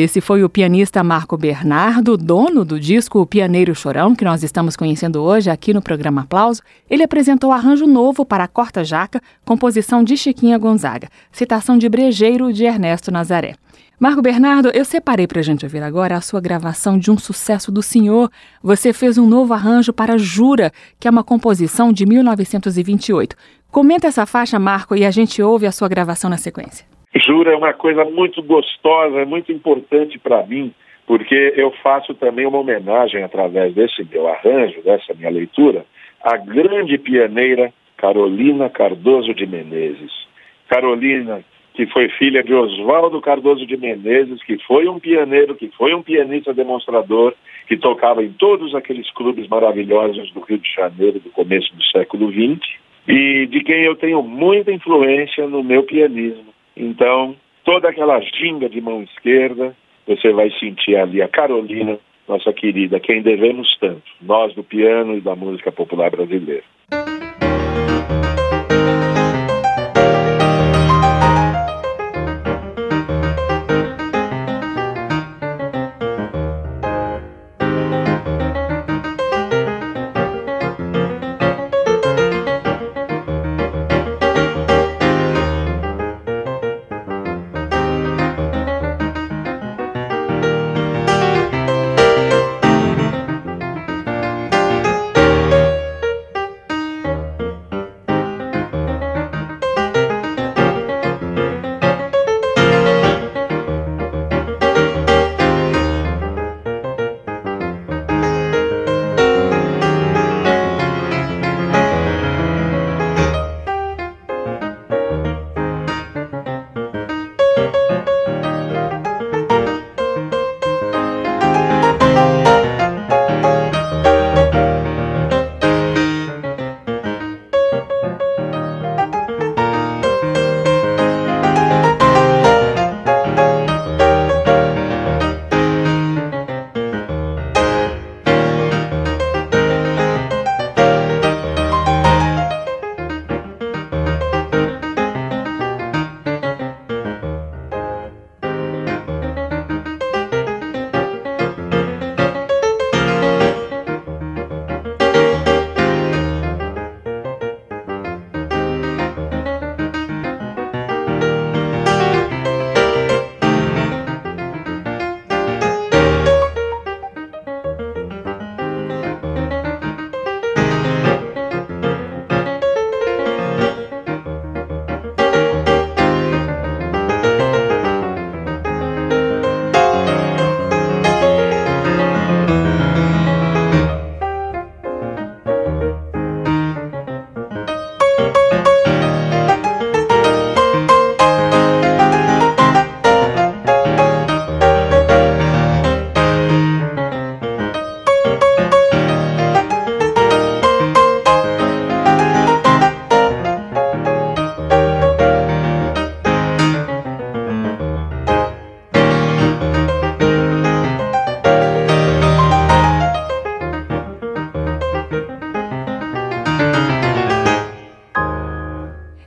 Esse 0.01 0.19
foi 0.19 0.43
o 0.43 0.49
pianista 0.49 1.03
Marco 1.03 1.37
Bernardo, 1.37 2.17
dono 2.17 2.65
do 2.65 2.79
disco 2.79 3.19
O 3.19 3.25
Pianeiro 3.27 3.75
Chorão, 3.75 4.15
que 4.15 4.25
nós 4.25 4.41
estamos 4.41 4.75
conhecendo 4.75 5.21
hoje 5.21 5.47
aqui 5.47 5.75
no 5.75 5.81
programa 5.81 6.21
Aplauso. 6.21 6.63
Ele 6.89 7.03
apresentou 7.03 7.51
arranjo 7.51 7.85
novo 7.85 8.25
para 8.25 8.45
a 8.45 8.47
Corta 8.47 8.83
Jaca, 8.83 9.21
composição 9.45 10.03
de 10.03 10.17
Chiquinha 10.17 10.57
Gonzaga, 10.57 11.07
citação 11.31 11.77
de 11.77 11.87
Brejeiro 11.87 12.51
de 12.51 12.63
Ernesto 12.65 13.11
Nazaré. 13.11 13.53
Marco 13.99 14.23
Bernardo, 14.23 14.71
eu 14.73 14.83
separei 14.83 15.27
para 15.27 15.39
a 15.39 15.43
gente 15.43 15.65
ouvir 15.65 15.83
agora 15.83 16.17
a 16.17 16.21
sua 16.21 16.41
gravação 16.41 16.97
de 16.97 17.11
um 17.11 17.17
sucesso 17.19 17.71
do 17.71 17.83
senhor. 17.83 18.31
Você 18.63 18.93
fez 18.93 19.19
um 19.19 19.27
novo 19.27 19.53
arranjo 19.53 19.93
para 19.93 20.17
Jura, 20.17 20.73
que 20.99 21.07
é 21.07 21.11
uma 21.11 21.23
composição 21.23 21.93
de 21.93 22.07
1928. 22.07 23.35
Comenta 23.69 24.07
essa 24.07 24.25
faixa, 24.25 24.57
Marco, 24.57 24.95
e 24.95 25.05
a 25.05 25.11
gente 25.11 25.43
ouve 25.43 25.67
a 25.67 25.71
sua 25.71 25.87
gravação 25.87 26.27
na 26.27 26.37
sequência. 26.37 26.89
Jura 27.15 27.51
é 27.51 27.55
uma 27.55 27.73
coisa 27.73 28.05
muito 28.05 28.41
gostosa, 28.41 29.19
é 29.19 29.25
muito 29.25 29.51
importante 29.51 30.17
para 30.17 30.45
mim, 30.45 30.73
porque 31.05 31.53
eu 31.57 31.71
faço 31.83 32.13
também 32.13 32.45
uma 32.45 32.59
homenagem 32.59 33.21
através 33.21 33.73
desse 33.73 34.07
meu 34.09 34.27
arranjo, 34.27 34.81
dessa 34.81 35.13
minha 35.13 35.29
leitura, 35.29 35.85
à 36.23 36.37
grande 36.37 36.97
pianeira 36.97 37.73
Carolina 37.97 38.69
Cardoso 38.69 39.33
de 39.33 39.45
Menezes. 39.45 40.11
Carolina, 40.69 41.43
que 41.73 41.85
foi 41.87 42.07
filha 42.09 42.41
de 42.41 42.53
Oswaldo 42.53 43.19
Cardoso 43.19 43.65
de 43.65 43.75
Menezes, 43.75 44.41
que 44.43 44.57
foi 44.59 44.87
um 44.87 44.97
pianeiro, 44.97 45.55
que 45.55 45.69
foi 45.77 45.93
um 45.93 46.01
pianista 46.01 46.53
demonstrador, 46.53 47.33
que 47.67 47.75
tocava 47.75 48.23
em 48.23 48.31
todos 48.31 48.73
aqueles 48.73 49.11
clubes 49.11 49.49
maravilhosos 49.49 50.31
do 50.31 50.39
Rio 50.39 50.59
de 50.59 50.73
Janeiro 50.73 51.19
do 51.19 51.29
começo 51.31 51.75
do 51.75 51.83
século 51.83 52.31
XX, 52.31 52.61
e 53.05 53.47
de 53.47 53.61
quem 53.65 53.83
eu 53.83 53.97
tenho 53.97 54.23
muita 54.23 54.71
influência 54.71 55.45
no 55.45 55.61
meu 55.61 55.83
pianismo 55.83 56.51
então, 56.75 57.35
toda 57.63 57.89
aquela 57.89 58.19
ginga 58.19 58.69
de 58.69 58.81
mão 58.81 59.03
esquerda, 59.03 59.75
você 60.07 60.31
vai 60.31 60.49
sentir 60.51 60.95
ali 60.95 61.21
a 61.21 61.27
Carolina, 61.27 61.99
nossa 62.27 62.51
querida, 62.53 62.99
quem 62.99 63.21
devemos 63.21 63.75
tanto, 63.79 64.03
nós 64.21 64.53
do 64.53 64.63
piano 64.63 65.15
e 65.15 65.21
da 65.21 65.35
música 65.35 65.71
popular 65.71 66.09
brasileira. 66.09 66.63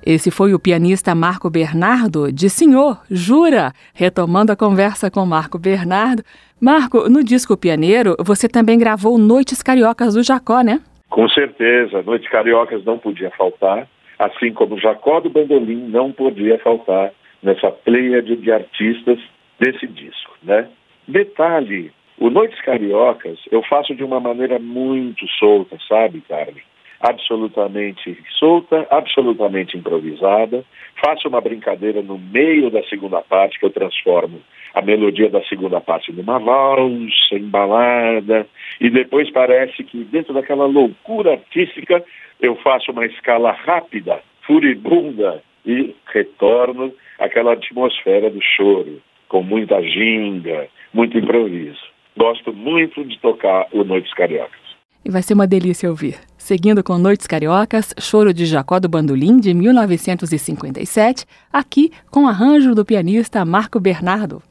Esse 0.07 0.31
foi 0.31 0.53
o 0.53 0.59
pianista 0.59 1.15
Marco 1.15 1.49
Bernardo, 1.49 2.31
de 2.31 2.51
Senhor, 2.51 2.99
jura? 3.11 3.73
Retomando 3.95 4.53
a 4.53 4.57
conversa 4.57 5.11
com 5.11 5.25
Marco 5.25 5.59
Bernardo. 5.59 6.23
Marco, 6.61 7.09
no 7.09 7.25
disco 7.25 7.57
Pianeiro, 7.57 8.15
você 8.19 8.47
também 8.47 8.79
gravou 8.79 9.17
Noites 9.17 9.63
Cariocas 9.63 10.13
do 10.13 10.23
Jacó, 10.23 10.61
né? 10.61 10.83
Com 11.09 11.27
certeza, 11.31 12.03
Noites 12.03 12.29
Cariocas 12.29 12.85
não 12.85 12.99
podia 12.99 13.31
faltar, 13.31 13.89
assim 14.19 14.53
como 14.53 14.79
Jacó 14.79 15.21
do 15.21 15.31
Bandolim 15.31 15.89
não 15.89 16.13
podia 16.13 16.59
faltar 16.59 17.11
nessa 17.43 17.71
pleiade 17.71 18.37
de 18.37 18.53
artistas 18.53 19.19
desse 19.59 19.87
disco, 19.87 20.33
né? 20.43 20.69
Detalhe, 21.09 21.91
o 22.19 22.29
Noites 22.29 22.61
Cariocas 22.61 23.39
eu 23.51 23.63
faço 23.63 23.95
de 23.95 24.05
uma 24.05 24.21
maneira 24.21 24.59
muito 24.59 25.27
solta, 25.39 25.79
sabe, 25.89 26.23
Carmen? 26.29 26.63
Absolutamente 27.05 28.19
solta, 28.39 28.87
absolutamente 28.91 29.77
improvisada. 29.77 30.65
Faço 31.05 31.29
uma 31.29 31.41
brincadeira 31.41 32.03
no 32.03 32.19
meio 32.19 32.71
da 32.71 32.83
segunda 32.85 33.21
parte, 33.21 33.59
que 33.61 33.67
eu 33.67 33.71
transformo 33.71 34.41
a 34.75 34.81
melodia 34.83 35.29
da 35.29 35.43
segunda 35.45 35.81
parte 35.81 36.11
numa 36.13 36.39
valsa 36.39 37.35
embalada, 37.35 38.47
e 38.81 38.91
depois 38.91 39.31
parece 39.31 39.85
que 39.85 40.03
dentro 40.05 40.33
daquela 40.33 40.67
loucura 40.67 41.33
artística 41.33 42.03
eu 42.41 42.57
faço 42.57 42.91
uma 42.91 43.07
escala 43.07 43.53
rápida, 43.53 44.21
furibunda, 44.47 45.43
e 45.67 45.95
retorno 46.13 46.93
àquela 47.19 47.55
atmosfera 47.55 48.31
do 48.31 48.41
choro, 48.43 49.01
com 49.29 49.43
muita 49.43 49.81
ginga, 49.83 50.69
muito 50.93 51.17
improviso. 51.19 51.81
Gosto 52.17 52.53
muito 52.53 53.05
de 53.05 53.19
tocar 53.19 53.67
o 53.73 53.83
Noites 53.83 54.13
Cariocas. 54.15 54.61
E 55.05 55.11
vai 55.11 55.23
ser 55.23 55.35
uma 55.35 55.47
delícia 55.47 55.89
ouvir. 55.89 56.17
Seguindo 56.45 56.85
com 56.85 56.99
Noites 56.99 57.27
Cariocas, 57.27 57.95
Choro 57.99 58.35
de 58.35 58.45
Jacó 58.45 58.79
do 58.79 58.87
Bandolim, 58.87 59.39
de 59.41 59.55
1957, 59.55 61.25
aqui 61.51 61.91
com 62.11 62.29
arranjo 62.29 62.75
do 62.75 62.85
pianista 62.85 63.43
Marco 63.47 63.81
Bernardo. 63.81 64.43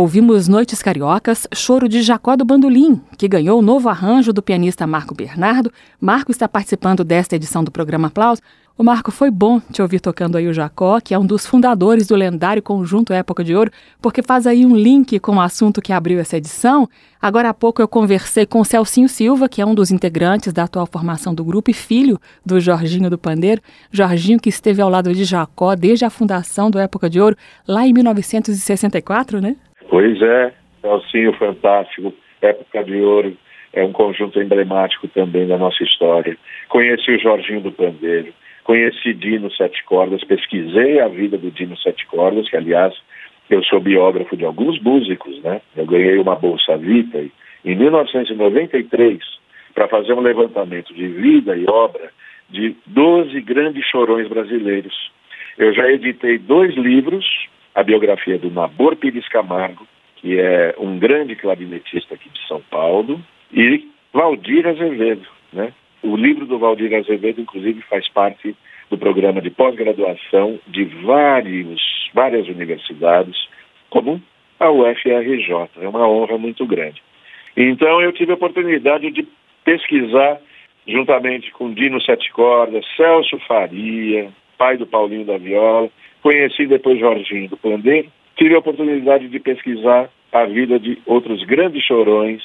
Ouvimos 0.00 0.48
Noites 0.48 0.80
Cariocas, 0.80 1.46
Choro 1.54 1.86
de 1.86 2.00
Jacó 2.00 2.34
do 2.34 2.42
Bandolim, 2.42 3.02
que 3.18 3.28
ganhou 3.28 3.58
o 3.58 3.62
novo 3.62 3.86
arranjo 3.86 4.32
do 4.32 4.40
pianista 4.40 4.86
Marco 4.86 5.14
Bernardo. 5.14 5.70
Marco 6.00 6.30
está 6.30 6.48
participando 6.48 7.04
desta 7.04 7.36
edição 7.36 7.62
do 7.62 7.70
programa 7.70 8.08
Aplausos. 8.08 8.42
O 8.78 8.82
Marco, 8.82 9.10
foi 9.10 9.30
bom 9.30 9.60
te 9.60 9.82
ouvir 9.82 10.00
tocando 10.00 10.38
aí 10.38 10.48
o 10.48 10.54
Jacó, 10.54 11.02
que 11.02 11.12
é 11.12 11.18
um 11.18 11.26
dos 11.26 11.44
fundadores 11.44 12.06
do 12.06 12.16
lendário 12.16 12.62
conjunto 12.62 13.12
Época 13.12 13.44
de 13.44 13.54
Ouro, 13.54 13.70
porque 14.00 14.22
faz 14.22 14.46
aí 14.46 14.64
um 14.64 14.74
link 14.74 15.18
com 15.18 15.36
o 15.36 15.40
assunto 15.42 15.82
que 15.82 15.92
abriu 15.92 16.18
essa 16.18 16.38
edição. 16.38 16.88
Agora 17.20 17.50
há 17.50 17.54
pouco 17.54 17.82
eu 17.82 17.86
conversei 17.86 18.46
com 18.46 18.60
o 18.60 18.64
Celcinho 18.64 19.06
Silva, 19.06 19.50
que 19.50 19.60
é 19.60 19.66
um 19.66 19.74
dos 19.74 19.90
integrantes 19.90 20.50
da 20.50 20.62
atual 20.62 20.86
formação 20.86 21.34
do 21.34 21.44
grupo 21.44 21.70
e 21.70 21.74
filho 21.74 22.18
do 22.42 22.58
Jorginho 22.58 23.10
do 23.10 23.18
Pandeiro. 23.18 23.60
Jorginho 23.92 24.40
que 24.40 24.48
esteve 24.48 24.80
ao 24.80 24.88
lado 24.88 25.12
de 25.12 25.24
Jacó 25.24 25.76
desde 25.76 26.06
a 26.06 26.10
fundação 26.10 26.70
do 26.70 26.78
Época 26.78 27.10
de 27.10 27.20
Ouro, 27.20 27.36
lá 27.68 27.86
em 27.86 27.92
1964, 27.92 29.42
né? 29.42 29.56
Pois 29.90 30.22
é, 30.22 30.52
Celcinho 30.80 31.34
fantástico, 31.34 32.14
Época 32.40 32.84
de 32.84 32.96
Ouro 33.02 33.36
é 33.72 33.84
um 33.84 33.92
conjunto 33.92 34.40
emblemático 34.40 35.06
também 35.08 35.46
da 35.46 35.58
nossa 35.58 35.82
história. 35.84 36.36
Conheci 36.68 37.10
o 37.10 37.20
Jorginho 37.20 37.60
do 37.60 37.72
Pandeiro 37.72 38.32
Conheci 38.70 39.14
Dino 39.14 39.50
Sete 39.50 39.82
Cordas, 39.84 40.22
pesquisei 40.22 41.00
a 41.00 41.08
vida 41.08 41.36
do 41.36 41.50
Dino 41.50 41.76
Sete 41.78 42.06
Cordas, 42.06 42.48
que 42.48 42.56
aliás 42.56 42.94
eu 43.50 43.64
sou 43.64 43.80
biógrafo 43.80 44.36
de 44.36 44.44
alguns 44.44 44.80
músicos, 44.80 45.42
né? 45.42 45.60
Eu 45.76 45.84
ganhei 45.86 46.18
uma 46.18 46.36
bolsa 46.36 46.76
Vita 46.76 47.18
em 47.64 47.74
1993 47.74 49.18
para 49.74 49.88
fazer 49.88 50.12
um 50.12 50.20
levantamento 50.20 50.94
de 50.94 51.08
vida 51.08 51.56
e 51.56 51.64
obra 51.68 52.12
de 52.48 52.76
12 52.86 53.40
grandes 53.40 53.84
chorões 53.86 54.28
brasileiros. 54.28 55.10
Eu 55.58 55.74
já 55.74 55.90
editei 55.90 56.38
dois 56.38 56.72
livros, 56.76 57.26
a 57.80 57.84
biografia 57.84 58.38
do 58.38 58.50
Nabor 58.50 58.94
Pires 58.94 59.26
Camargo, 59.28 59.86
que 60.16 60.38
é 60.38 60.74
um 60.78 60.98
grande 60.98 61.34
clarinetista 61.34 62.14
aqui 62.14 62.28
de 62.28 62.46
São 62.46 62.60
Paulo, 62.70 63.20
e 63.52 63.88
Valdir 64.12 64.66
Azevedo, 64.66 65.26
né? 65.52 65.72
O 66.02 66.16
livro 66.16 66.46
do 66.46 66.58
Valdir 66.58 66.94
Azevedo, 66.94 67.40
inclusive, 67.40 67.80
faz 67.82 68.06
parte 68.08 68.54
do 68.90 68.98
programa 68.98 69.40
de 69.40 69.50
pós-graduação 69.50 70.58
de 70.66 70.84
vários, 70.84 71.80
várias 72.12 72.48
universidades, 72.48 73.36
como 73.88 74.20
a 74.58 74.70
UFRJ. 74.70 75.70
É 75.80 75.88
uma 75.88 76.06
honra 76.06 76.36
muito 76.36 76.66
grande. 76.66 77.02
Então, 77.56 78.00
eu 78.00 78.12
tive 78.12 78.32
a 78.32 78.34
oportunidade 78.34 79.10
de 79.10 79.26
pesquisar, 79.64 80.38
juntamente 80.86 81.50
com 81.52 81.72
Dino 81.72 82.00
Sete 82.02 82.30
Cordas, 82.32 82.84
Celso 82.96 83.38
Faria, 83.46 84.30
pai 84.60 84.76
do 84.76 84.86
Paulinho 84.86 85.24
da 85.24 85.38
Viola, 85.38 85.88
conheci 86.22 86.66
depois 86.66 87.00
Jorginho 87.00 87.48
do 87.48 87.56
Pandeiro, 87.56 88.08
tive 88.36 88.54
a 88.54 88.58
oportunidade 88.58 89.26
de 89.26 89.40
pesquisar 89.40 90.10
a 90.30 90.44
vida 90.44 90.78
de 90.78 90.98
outros 91.06 91.42
grandes 91.44 91.82
chorões 91.82 92.42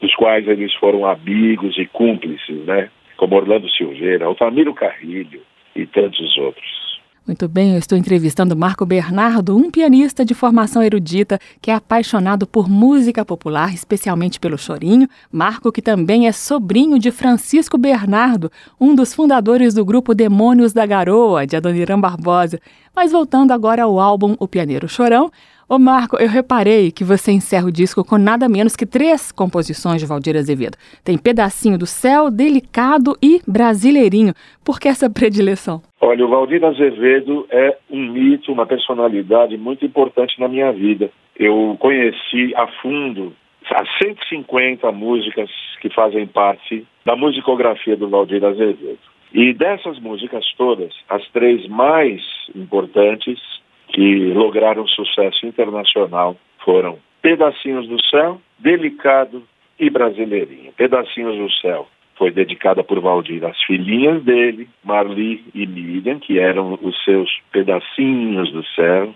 dos 0.00 0.12
quais 0.16 0.48
eles 0.48 0.74
foram 0.74 1.06
amigos 1.06 1.78
e 1.78 1.86
cúmplices, 1.86 2.66
né? 2.66 2.90
Como 3.16 3.36
Orlando 3.36 3.70
Silveira, 3.70 4.26
Altamiro 4.26 4.74
Carrilho 4.74 5.40
e 5.76 5.86
tantos 5.86 6.36
outros. 6.36 6.91
Muito 7.24 7.46
bem, 7.48 7.74
eu 7.74 7.78
estou 7.78 7.96
entrevistando 7.96 8.56
Marco 8.56 8.84
Bernardo, 8.84 9.56
um 9.56 9.70
pianista 9.70 10.24
de 10.24 10.34
formação 10.34 10.82
erudita 10.82 11.38
que 11.60 11.70
é 11.70 11.74
apaixonado 11.74 12.48
por 12.48 12.68
música 12.68 13.24
popular, 13.24 13.72
especialmente 13.72 14.40
pelo 14.40 14.58
chorinho. 14.58 15.08
Marco, 15.30 15.70
que 15.70 15.80
também 15.80 16.26
é 16.26 16.32
sobrinho 16.32 16.98
de 16.98 17.12
Francisco 17.12 17.78
Bernardo, 17.78 18.50
um 18.80 18.92
dos 18.92 19.14
fundadores 19.14 19.72
do 19.72 19.84
grupo 19.84 20.16
Demônios 20.16 20.72
da 20.72 20.84
Garoa, 20.84 21.46
de 21.46 21.54
Adoniran 21.54 22.00
Barbosa. 22.00 22.58
Mas 22.94 23.12
voltando 23.12 23.52
agora 23.52 23.82
ao 23.82 23.98
álbum 23.98 24.36
O 24.38 24.46
Pianeiro 24.46 24.88
Chorão, 24.88 25.30
Ô 25.72 25.78
Marco, 25.78 26.18
eu 26.20 26.28
reparei 26.28 26.92
que 26.92 27.02
você 27.02 27.32
encerra 27.32 27.66
o 27.66 27.72
disco 27.72 28.04
com 28.04 28.18
nada 28.18 28.46
menos 28.46 28.76
que 28.76 28.84
três 28.84 29.32
composições 29.32 30.02
de 30.02 30.06
Valdir 30.06 30.36
Azevedo. 30.36 30.76
Tem 31.02 31.16
Pedacinho 31.16 31.78
do 31.78 31.86
Céu, 31.86 32.30
Delicado 32.30 33.16
e 33.22 33.40
Brasileirinho. 33.48 34.34
Por 34.62 34.78
que 34.78 34.86
essa 34.86 35.08
predileção? 35.08 35.80
Olha, 35.98 36.26
o 36.26 36.28
Valdir 36.28 36.62
Azevedo 36.62 37.46
é 37.50 37.78
um 37.90 38.12
mito, 38.12 38.52
uma 38.52 38.66
personalidade 38.66 39.56
muito 39.56 39.82
importante 39.82 40.38
na 40.38 40.46
minha 40.46 40.70
vida. 40.72 41.10
Eu 41.38 41.74
conheci 41.80 42.54
a 42.54 42.66
fundo 42.82 43.32
as 43.70 43.88
150 43.96 44.92
músicas 44.92 45.48
que 45.80 45.88
fazem 45.88 46.26
parte 46.26 46.86
da 47.06 47.16
musicografia 47.16 47.96
do 47.96 48.10
Valdir 48.10 48.44
Azevedo. 48.44 49.11
E 49.34 49.54
dessas 49.54 49.98
músicas 49.98 50.44
todas, 50.56 50.92
as 51.08 51.26
três 51.28 51.66
mais 51.68 52.22
importantes 52.54 53.40
que 53.88 54.32
lograram 54.34 54.86
sucesso 54.86 55.46
internacional 55.46 56.36
foram 56.64 56.98
Pedacinhos 57.22 57.88
do 57.88 58.02
Céu, 58.06 58.40
Delicado 58.58 59.42
e 59.78 59.88
Brasileirinho. 59.88 60.72
Pedacinhos 60.72 61.36
do 61.36 61.50
Céu 61.60 61.88
foi 62.16 62.30
dedicada 62.30 62.84
por 62.84 63.00
Valdir 63.00 63.44
às 63.44 63.60
filhinhas 63.62 64.22
dele, 64.22 64.68
Marli 64.84 65.44
e 65.54 65.66
Miriam, 65.66 66.18
que 66.18 66.38
eram 66.38 66.78
os 66.82 67.02
seus 67.04 67.30
pedacinhos 67.50 68.52
do 68.52 68.64
céu. 68.64 69.14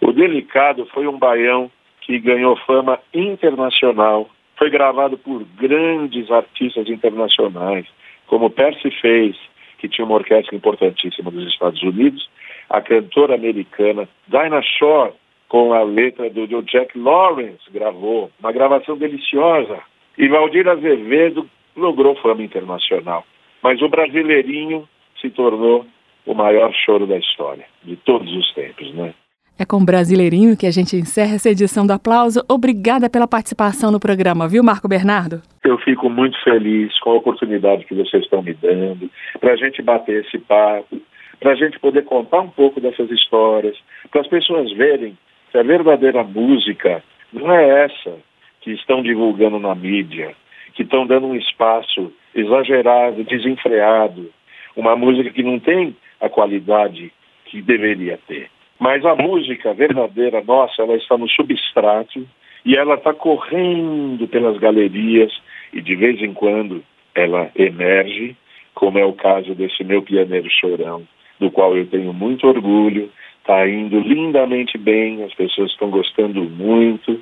O 0.00 0.12
Delicado 0.12 0.86
foi 0.92 1.06
um 1.06 1.18
baião 1.18 1.70
que 2.02 2.18
ganhou 2.18 2.56
fama 2.66 3.00
internacional, 3.12 4.28
foi 4.56 4.70
gravado 4.70 5.16
por 5.16 5.42
grandes 5.56 6.30
artistas 6.30 6.88
internacionais, 6.88 7.86
como 8.34 8.50
Percy 8.50 8.90
Faith, 9.00 9.36
que 9.78 9.88
tinha 9.88 10.04
uma 10.04 10.16
orquestra 10.16 10.56
importantíssima 10.56 11.30
dos 11.30 11.46
Estados 11.46 11.80
Unidos, 11.84 12.28
a 12.68 12.80
cantora 12.80 13.36
americana 13.36 14.08
Dinah 14.26 14.60
Shore, 14.60 15.12
com 15.46 15.72
a 15.72 15.84
letra 15.84 16.28
do, 16.30 16.44
do 16.44 16.60
Jack 16.62 16.98
Lawrence, 16.98 17.62
gravou, 17.70 18.32
uma 18.40 18.50
gravação 18.50 18.96
deliciosa. 18.96 19.78
E 20.18 20.26
Valdir 20.26 20.66
Azevedo 20.66 21.48
logrou 21.76 22.16
fama 22.16 22.42
internacional. 22.42 23.24
Mas 23.62 23.80
o 23.80 23.88
Brasileirinho 23.88 24.88
se 25.20 25.30
tornou 25.30 25.86
o 26.26 26.34
maior 26.34 26.74
choro 26.74 27.06
da 27.06 27.16
história, 27.16 27.66
de 27.84 27.94
todos 27.94 28.34
os 28.34 28.52
tempos, 28.52 28.92
né? 28.94 29.14
É 29.56 29.64
com 29.64 29.76
o 29.76 29.84
Brasileirinho 29.84 30.56
que 30.56 30.66
a 30.66 30.70
gente 30.72 30.96
encerra 30.96 31.36
essa 31.36 31.48
edição 31.48 31.86
do 31.86 31.92
Aplauso. 31.92 32.44
Obrigada 32.48 33.08
pela 33.08 33.28
participação 33.28 33.92
no 33.92 34.00
programa, 34.00 34.48
viu, 34.48 34.64
Marco 34.64 34.88
Bernardo? 34.88 35.42
Eu 35.62 35.78
fico 35.78 36.10
muito 36.10 36.36
feliz 36.42 36.98
com 36.98 37.10
a 37.10 37.14
oportunidade 37.14 37.84
que 37.84 37.94
vocês 37.94 38.24
estão 38.24 38.42
me 38.42 38.52
dando 38.52 39.08
para 39.38 39.52
a 39.52 39.56
gente 39.56 39.80
bater 39.80 40.24
esse 40.24 40.38
papo, 40.38 41.00
para 41.38 41.52
a 41.52 41.54
gente 41.54 41.78
poder 41.78 42.02
contar 42.02 42.40
um 42.40 42.50
pouco 42.50 42.80
dessas 42.80 43.08
histórias, 43.12 43.76
para 44.10 44.22
as 44.22 44.26
pessoas 44.26 44.72
verem 44.72 45.16
que 45.52 45.58
a 45.58 45.62
verdadeira 45.62 46.24
música 46.24 47.00
não 47.32 47.52
é 47.52 47.84
essa 47.84 48.16
que 48.60 48.72
estão 48.72 49.04
divulgando 49.04 49.60
na 49.60 49.72
mídia, 49.72 50.34
que 50.74 50.82
estão 50.82 51.06
dando 51.06 51.28
um 51.28 51.36
espaço 51.36 52.12
exagerado, 52.34 53.22
desenfreado, 53.22 54.32
uma 54.74 54.96
música 54.96 55.30
que 55.30 55.44
não 55.44 55.60
tem 55.60 55.96
a 56.20 56.28
qualidade 56.28 57.12
que 57.44 57.62
deveria 57.62 58.18
ter. 58.26 58.50
Mas 58.78 59.04
a 59.04 59.14
música 59.14 59.72
verdadeira 59.72 60.42
nossa, 60.42 60.82
ela 60.82 60.96
está 60.96 61.16
no 61.16 61.28
substrato 61.28 62.26
e 62.64 62.76
ela 62.76 62.94
está 62.94 63.12
correndo 63.14 64.26
pelas 64.28 64.58
galerias 64.58 65.32
e 65.72 65.80
de 65.80 65.94
vez 65.94 66.20
em 66.20 66.32
quando 66.32 66.82
ela 67.14 67.50
emerge, 67.54 68.36
como 68.74 68.98
é 68.98 69.04
o 69.04 69.12
caso 69.12 69.54
desse 69.54 69.84
meu 69.84 70.02
pianeiro 70.02 70.48
chorão, 70.50 71.06
do 71.38 71.50
qual 71.50 71.76
eu 71.76 71.86
tenho 71.86 72.12
muito 72.12 72.46
orgulho, 72.46 73.10
está 73.38 73.68
indo 73.68 74.00
lindamente 74.00 74.78
bem, 74.78 75.22
as 75.22 75.34
pessoas 75.34 75.70
estão 75.70 75.90
gostando 75.90 76.42
muito 76.42 77.20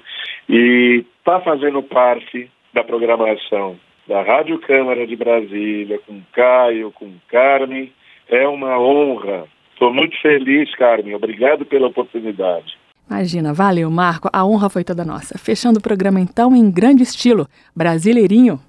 e 0.48 1.04
está 1.18 1.40
fazendo 1.40 1.82
parte 1.82 2.50
da 2.72 2.82
programação 2.82 3.76
da 4.06 4.22
Rádio 4.22 4.58
Câmara 4.58 5.06
de 5.06 5.16
Brasília, 5.16 5.98
com 6.06 6.20
Caio, 6.32 6.90
com 6.92 7.12
Carmen. 7.28 7.92
É 8.28 8.46
uma 8.46 8.78
honra. 8.78 9.46
Estou 9.72 9.92
muito 9.92 10.20
feliz, 10.20 10.74
Carmen. 10.76 11.14
Obrigado 11.14 11.64
pela 11.64 11.88
oportunidade. 11.88 12.76
Imagina, 13.10 13.52
valeu, 13.52 13.90
Marco. 13.90 14.28
A 14.32 14.44
honra 14.44 14.70
foi 14.70 14.84
toda 14.84 15.04
nossa. 15.04 15.36
Fechando 15.36 15.78
o 15.78 15.82
programa 15.82 16.20
então 16.20 16.54
em 16.54 16.70
grande 16.70 17.02
estilo, 17.02 17.46
brasileirinho. 17.74 18.60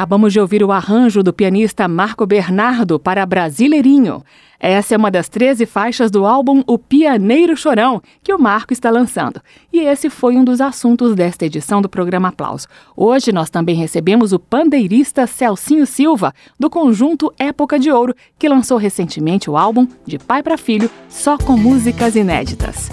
Acabamos 0.00 0.32
de 0.32 0.40
ouvir 0.40 0.64
o 0.64 0.72
arranjo 0.72 1.22
do 1.22 1.30
pianista 1.30 1.86
Marco 1.86 2.24
Bernardo 2.24 2.98
para 2.98 3.26
Brasileirinho. 3.26 4.24
Essa 4.58 4.94
é 4.94 4.96
uma 4.96 5.10
das 5.10 5.28
13 5.28 5.66
faixas 5.66 6.10
do 6.10 6.24
álbum 6.24 6.64
O 6.66 6.78
Pianeiro 6.78 7.54
Chorão, 7.54 8.00
que 8.22 8.32
o 8.32 8.38
Marco 8.38 8.72
está 8.72 8.88
lançando. 8.88 9.42
E 9.70 9.80
esse 9.80 10.08
foi 10.08 10.38
um 10.38 10.42
dos 10.42 10.58
assuntos 10.58 11.14
desta 11.14 11.44
edição 11.44 11.82
do 11.82 11.88
programa 11.88 12.28
Aplauso. 12.28 12.66
Hoje 12.96 13.30
nós 13.30 13.50
também 13.50 13.76
recebemos 13.76 14.32
o 14.32 14.38
pandeirista 14.38 15.26
Celcinho 15.26 15.86
Silva, 15.86 16.32
do 16.58 16.70
conjunto 16.70 17.30
Época 17.38 17.78
de 17.78 17.92
Ouro, 17.92 18.14
que 18.38 18.48
lançou 18.48 18.78
recentemente 18.78 19.50
o 19.50 19.56
álbum 19.58 19.86
De 20.06 20.18
Pai 20.18 20.42
para 20.42 20.56
Filho, 20.56 20.90
só 21.10 21.36
com 21.36 21.58
músicas 21.58 22.16
inéditas. 22.16 22.88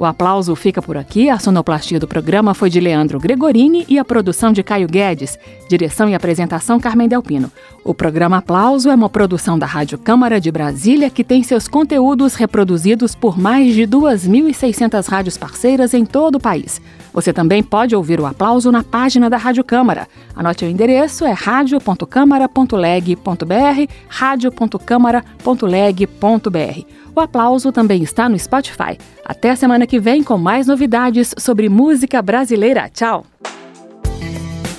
O 0.00 0.06
aplauso 0.06 0.56
fica 0.56 0.80
por 0.80 0.96
aqui. 0.96 1.28
A 1.28 1.38
sonoplastia 1.38 2.00
do 2.00 2.08
programa 2.08 2.54
foi 2.54 2.70
de 2.70 2.80
Leandro 2.80 3.20
Gregorini 3.20 3.84
e 3.86 3.98
a 3.98 4.04
produção 4.04 4.50
de 4.50 4.62
Caio 4.62 4.88
Guedes. 4.88 5.38
Direção 5.68 6.08
e 6.08 6.14
apresentação 6.14 6.80
Carmen 6.80 7.06
Delpino. 7.06 7.52
O 7.84 7.92
programa 7.92 8.38
Aplauso 8.38 8.88
é 8.88 8.94
uma 8.94 9.10
produção 9.10 9.58
da 9.58 9.66
Rádio 9.66 9.98
Câmara 9.98 10.40
de 10.40 10.50
Brasília 10.50 11.10
que 11.10 11.22
tem 11.22 11.42
seus 11.42 11.68
conteúdos 11.68 12.34
reproduzidos 12.34 13.14
por 13.14 13.38
mais 13.38 13.74
de 13.74 13.82
2.600 13.82 15.06
rádios 15.06 15.36
parceiras 15.36 15.92
em 15.92 16.06
todo 16.06 16.36
o 16.36 16.40
país. 16.40 16.80
Você 17.12 17.30
também 17.30 17.62
pode 17.62 17.94
ouvir 17.94 18.20
o 18.20 18.26
aplauso 18.26 18.72
na 18.72 18.82
página 18.82 19.28
da 19.28 19.36
Rádio 19.36 19.62
Câmara. 19.62 20.08
Anote 20.34 20.64
o 20.64 20.68
endereço, 20.68 21.26
é 21.26 21.32
radio.câmara.leg.br, 21.32 23.92
radio.câmara.leg.br. 24.08 26.86
O 27.14 27.20
aplauso 27.20 27.72
também 27.72 28.02
está 28.02 28.28
no 28.28 28.38
Spotify. 28.38 28.96
Até 29.24 29.50
a 29.50 29.56
semana 29.56 29.86
que 29.86 29.98
vem 29.98 30.22
com 30.22 30.38
mais 30.38 30.66
novidades 30.66 31.34
sobre 31.38 31.68
música 31.68 32.22
brasileira. 32.22 32.88
Tchau! 32.88 33.24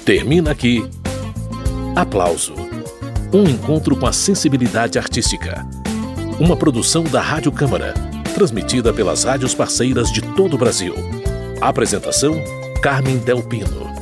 Termina 0.05 0.51
aqui. 0.51 0.83
Aplauso. 1.95 2.53
Um 3.33 3.43
encontro 3.43 3.95
com 3.95 4.07
a 4.07 4.13
sensibilidade 4.13 4.97
artística. 4.97 5.65
Uma 6.39 6.55
produção 6.55 7.03
da 7.03 7.21
Rádio 7.21 7.51
Câmara, 7.51 7.93
transmitida 8.33 8.91
pelas 8.91 9.23
rádios 9.23 9.53
parceiras 9.53 10.11
de 10.11 10.21
todo 10.21 10.55
o 10.55 10.57
Brasil. 10.57 10.95
Apresentação: 11.61 12.33
Carmen 12.81 13.19
Del 13.19 13.43
Pino. 13.43 14.00